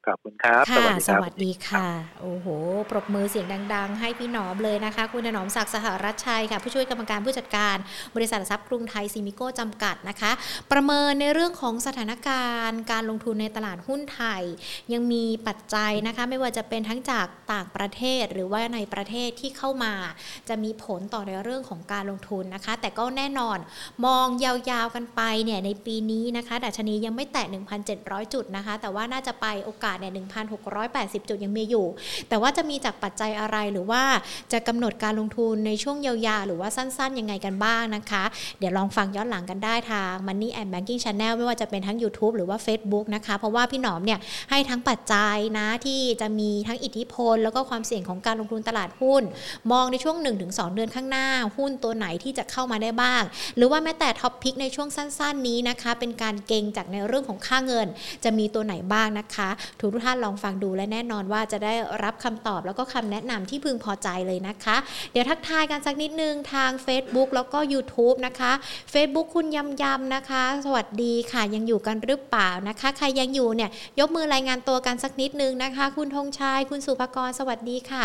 [0.07, 1.87] ขอบคุณครับค่ะสวัสดีสครับวัสดีค่ะ
[2.21, 2.47] โอ้โห
[2.89, 7.77] ปรบมือเสียงดัง ๆ ให้พี่หนอมเลยนะคะ คุณถนอมศักดิ์สหรัชชัยค่ะ ผู้ช่วยกรรมการผู้จัดการ
[8.15, 10.31] บริษัทหลักทรัพย์กรุงไทยซีมิโก้จำกัดนะคะ
[10.71, 14.43] ประเมินในเรื่องของสถานการณ์ การลงทุนในตลาดหุ้นไทย
[14.93, 19.93] ยังมีปัจจัยนะคะ ไม่ว่าจะเป็นทั้งจากต่างประเทศหรือว่าในประเทศที่เข้ามา
[20.49, 23.57] จะมีผลต่อในเรื่องของการลงทุนนะคะ แต่ก็แน่นอน
[24.05, 27.45] มองยาวๆกันไปเนี่ยในปีนี้นะคะดัชนียังไม่แตะ
[27.89, 30.13] 1,700 จุดนะคะ แต่ว่าน่าจะไปโอกาสเนี่ย
[30.71, 31.85] 1,680 จุดยังมีอยู่
[32.29, 34.03] แต่ว่าจะมีจากปัจจัยอะไรหรือว่า
[34.51, 38.23] จะกำหนดการลงทุนในช่วงยาวๆ หรือว่าสั้นๆ ยังไงกันบ้างนะคะ
[38.59, 44.19] เดี๋ยวลองฟังย้อนหลังกันได้ทาง Money and Banking Channel ไม่ว่าจะเป็นทั้ง YouTube หรือว่า Facebook นะคะ เพราะว่าพี่หนอมเนี่ย
[44.49, 49.23] ให้ทั้งปัจจัยนะที่จะมีทั้งอิทธิพล แล้วก็ความเสี่ยงของการลงทุนตลาดหุ้น
[49.71, 51.27] มองในช่วง 1-2 เดือนข้างหน้า
[51.57, 53.23] หุ้นตัวไหนที่จะเข้ามาได้บ้าง
[53.55, 57.87] หรือว่าแม้แต่ท็อปพิกในช่วงสั้น ๆ นี้นะคะ เป็นการเก่งจากในเรื่องของค่าเงิน
[58.23, 59.49] จะมีตัวไหนบ้างนะคะ
[59.93, 61.73] ทุกท่านลองฟังดูและแน่นอนว่าจะได้
[62.03, 64.75] รับคำตอบแล้วก็คำแนะนำที่พึงพอใจเลยนะคะ
[65.11, 68.51] เดี๋ยวทักทายกันสักนิดนึงทาง Facebook แล้วก็ YouTube นะคะ
[68.93, 73.69] Facebook คุณยำยำนะคะ สวัสดีค่ะยังอยู่กันหรือเปล่านะคะ ใครยังอยู่เนี่ย
[73.99, 78.03] ยกมือรายงานตัวกันสักนิดนึงนะคะ คุณธงชัยคุณสุภกรสวัสดีค่ะ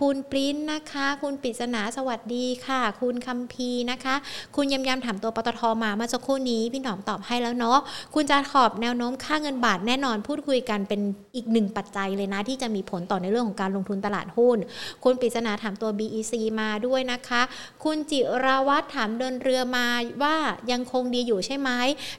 [0.06, 4.14] ุณปริ้นนะคะ คุณปิศนาสวัสดีค่ะ คุณคัมพีนะคะ
[4.56, 7.78] คุณยำยำถามตัวปตทมาเมื่อสักครู่นี้พี่หนอมตอบให้แล้วเนาะ
[8.14, 11.00] คุณจะขอบแนวโน้มค่าเงินบาทแน่นอนพูดคุยกันเป็น
[11.36, 14.58] อีกหนึ่งปัจจัยเลยนะ ที่จะมีผลต่อในเรื่องของการลงทุนตลาดหุ้น
[15.04, 17.42] คุณปริศนาถามตัว BEC มาด้วยนะคะ
[17.84, 19.86] คุณจิรวัตรถามเดินเรือมา
[20.22, 20.36] ว่า
[20.72, 21.70] ยังคงดีอยู่ใช่ไหม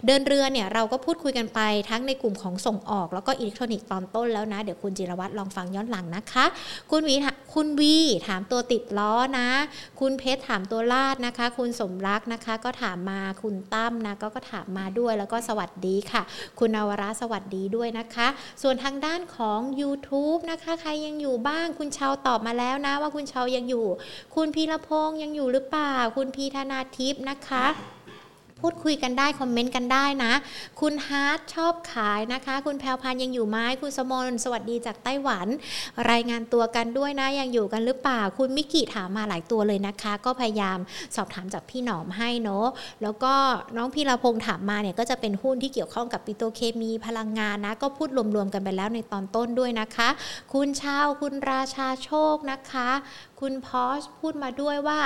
[0.06, 6.46] เดินเรือเนี่ยเราก็พูดคุยกันไปทั้งในกลุ่มของส่งออก แล้วก็อิเล็กทรอนิกส์ตอนต้นแล้วนะ เดี๋ยวคุณจิรวัตรลองฟังย้อนหลังนะคะ
[6.92, 7.16] คุณวี
[7.54, 9.50] คุณวีถามตัวติดล้อนะ
[10.00, 16.22] คุณเพชรถามตัวลาดนะคะ คุณสมรักนะคะ ก็ถามมาคุณตั้มนะก็ก็ถามมาด้วยแล้วก็สวัสดีค่ะ
[16.60, 18.28] คุณนวราสวัสดีด้วยนะคะ
[18.62, 23.86] ส่วนทางด้านของ YouTube นะคะ ใครยังอยู่บ้าง คุณชาวตอบมาแล้วนะว่าคุณชาวยังอยู่
[24.36, 27.66] คุณพีรพงศ์ยังอยู่หรือเปล่า คุณพีธนาทิพย์นะคะ
[28.62, 30.34] พูดคุยกันได้ comment กันได้นะ
[30.82, 35.48] คุณฮาร์ดชอบขายนะคะ คุณแพลวพันยังอยู่ไหมคุณสมนสวัสดีจากไต้หวัน
[36.12, 40.78] รายงานตัวกันด้วยนะ ยังอยู่กันหรือเปล่า คุณมิกิถามมาหลายตัวเลยนะคะ ก็พยายาม
[41.16, 42.68] สอบถามจากพี่หนอมให้เนาะ
[43.04, 43.34] แล้วก็
[43.78, 50.10] น้องพีรพงษ์ถามมาเนี่ยก็จะเป็นหุ้นที่เกี่ยวข้องกับปิโตเคมีพลังงานนะ ก็พูดรวมๆกันไปแล้วในตอนต้นด้วยนะคะ
[50.54, 52.90] คุณชาวคุณราชาโชคนะคะ
[53.46, 55.00] คุณพอชพูดมาด้วยว่า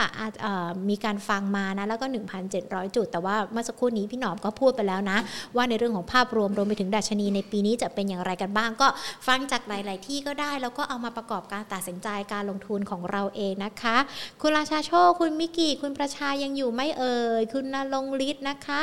[0.90, 2.06] มีการฟังมานะ แล้วก็
[2.52, 5.18] 1,700 จุด แต่ว่าเมื่อสักครู่นี้พี่หนอมก็พูดไปแล้วนะ
[5.56, 8.88] ว่าในเรื่องของภาพรวมรวมไปถึงดัชนีในปีนี้จะเป็นอย่างไรกันบ้าง ก็
[9.28, 13.98] ฟังจากหลาย ๆ ที่ก็ได้ แล้วก็เอามาประกอบการตัดสินใจการลงทุนของเราเองนะคะ
[14.42, 18.82] คุณราชาโชคคุณมิกิคุณประชายังอยู่ไม่เอ่ยคุณนรงฤทธิ์นะคะ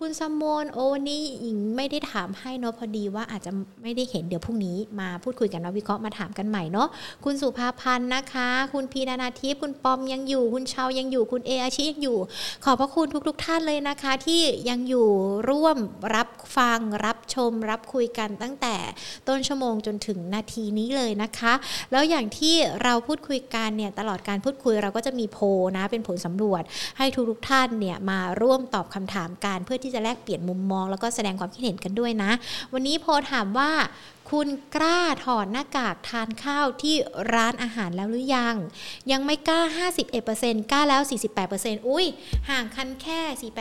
[0.00, 3.50] คุณสมนโอวันนี้หญิงไม่ได้ถามให้เนาะพอดีว่าอาจจะ
[3.82, 6.88] ไม่ได้เห็นเดี๋ยวพรุ่งนี้มาพูดคุยกันนะวิเคราะห์มาถามกันใหม่เนาะ
[7.24, 12.18] คุณสุภาพันธ์นะคะ คุณพีนานาทิพย์คุณปอมยังอยู่ คุณชาวยังอยู่คุณเออาชิยังอยู่
[12.64, 15.08] ขอบพระคุณทุกๆทท่านเลยนะคะ ที่ยังอยู่
[15.50, 15.78] ร่วม
[16.14, 18.76] รับฟังรับชม รับคุยกันตั้งแต่
[19.28, 21.52] ต้นชั่วโมงจนถึงนาทีนี้เลยนะคะ
[21.92, 25.44] แล้วอย่างที่เราพูดคุยกันเนี่ยตลอดการพูดคุยเราก็จะมีโพล
[25.76, 26.62] นะเป็นผลสำรวจ
[26.98, 32.30] ให้ทุกๆท่านเนี่ยมาร่วมตอบคำถามกันเพื่อที่จะแลกเปลี่ยนมุมมอง แล้วก็แสดงความคิดเห็นกันด้วยนะ
[32.72, 33.70] วันนี้โพลถามว่า
[34.30, 36.94] คุณกล้าถอดหน้ากากทานข้าวที่
[37.34, 38.54] ร้านอาหารแล้วหรือยัง
[39.12, 39.60] ยังไม่กล้า
[40.12, 41.02] 51%กล้าแล้ว
[41.44, 42.06] 48%อุ้ย
[42.50, 43.54] ห่างกันแค่ 48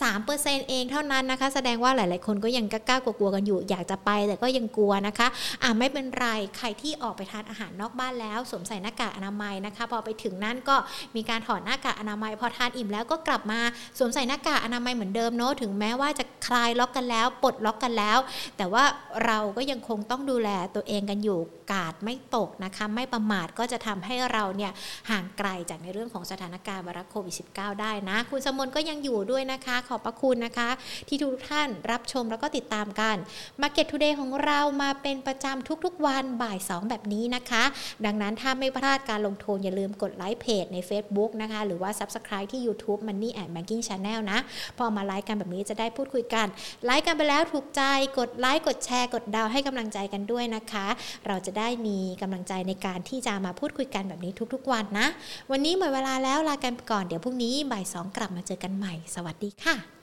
[0.00, 5.28] 3%เองเท่านั้นนะคะ แสดงว่าหลาย ๆ คนก็ยังกล้ากลัวๆกันอยู่ อยากจะไปแต่ก็ยังกลัวนะคะ
[5.62, 6.26] อะไม่เป็นไร
[6.56, 10.76] ใครที่ออกไปทานอาหารนอกบ้านแล้วสวมใส่หน้ากากอนามัยนะคะ พอไปถึงนั่นก็
[11.16, 13.60] มีการถอดหน้ากากอนามัย พอทานอิ่มแล้วก็กลับมา
[13.98, 18.18] สวมใส่หน้ากากอนามัยเหมือนเดิมเนาะถึงแม้ว่าจะคลายล็อกกันแล้วปลดล็อกกันแล้ว
[18.56, 18.84] แต่ว่า
[19.26, 21.38] เราก็ยังคงงต้องดูแลตัวเองกันอยู่
[21.72, 24.72] กาดไม่ตกนะคะไม่ประมาทก็จะทำให้เราเนี่ย
[25.10, 30.70] ห่างไกลจากในเรื่องของสถานการณ์วรัสโควิด -19 ได้นะ คุณสมน์ก็ยังอยู่ด้วยนะคะ ขอบพระคุณนะคะ
[31.08, 33.16] ที่ทุกท่านรับชมแล้วก็ติดตามกัน
[33.62, 37.64] Market Today ของเรามาเป็นประจำทุกๆวันบ่าย 2 แบบนี้นะคะ
[38.04, 44.38] ดังนั้นถ้าไม่พลาดการลงทุนอย่าลืมกดไลค์เพจใน Facebook นะคะ หรือว่า Subscribe ที่ YouTube Money and Banking Channel นะ
[44.78, 46.46] พอมาไลค์กันแบบนี้จะได้พูดคุยกัน
[46.84, 47.82] ไลค์กันไปแล้วถูกใจ
[48.18, 50.86] กดไลค์กดแชร์กดดาวให้กำลังใจกันด้วยนะคะ
[51.26, 55.08] เราจะได้มีกำลังใจในการที่จะมาพูดคุยกันแบบนี้ทุกๆ วันนะ
[55.50, 59.93] วันนี้หมดเวลาแล้วลากันไปก่อนเดี๋ยวพรุ่งนี้บ่ายสองกลับมาเจอกันใหม่ สวัสดีค่ะ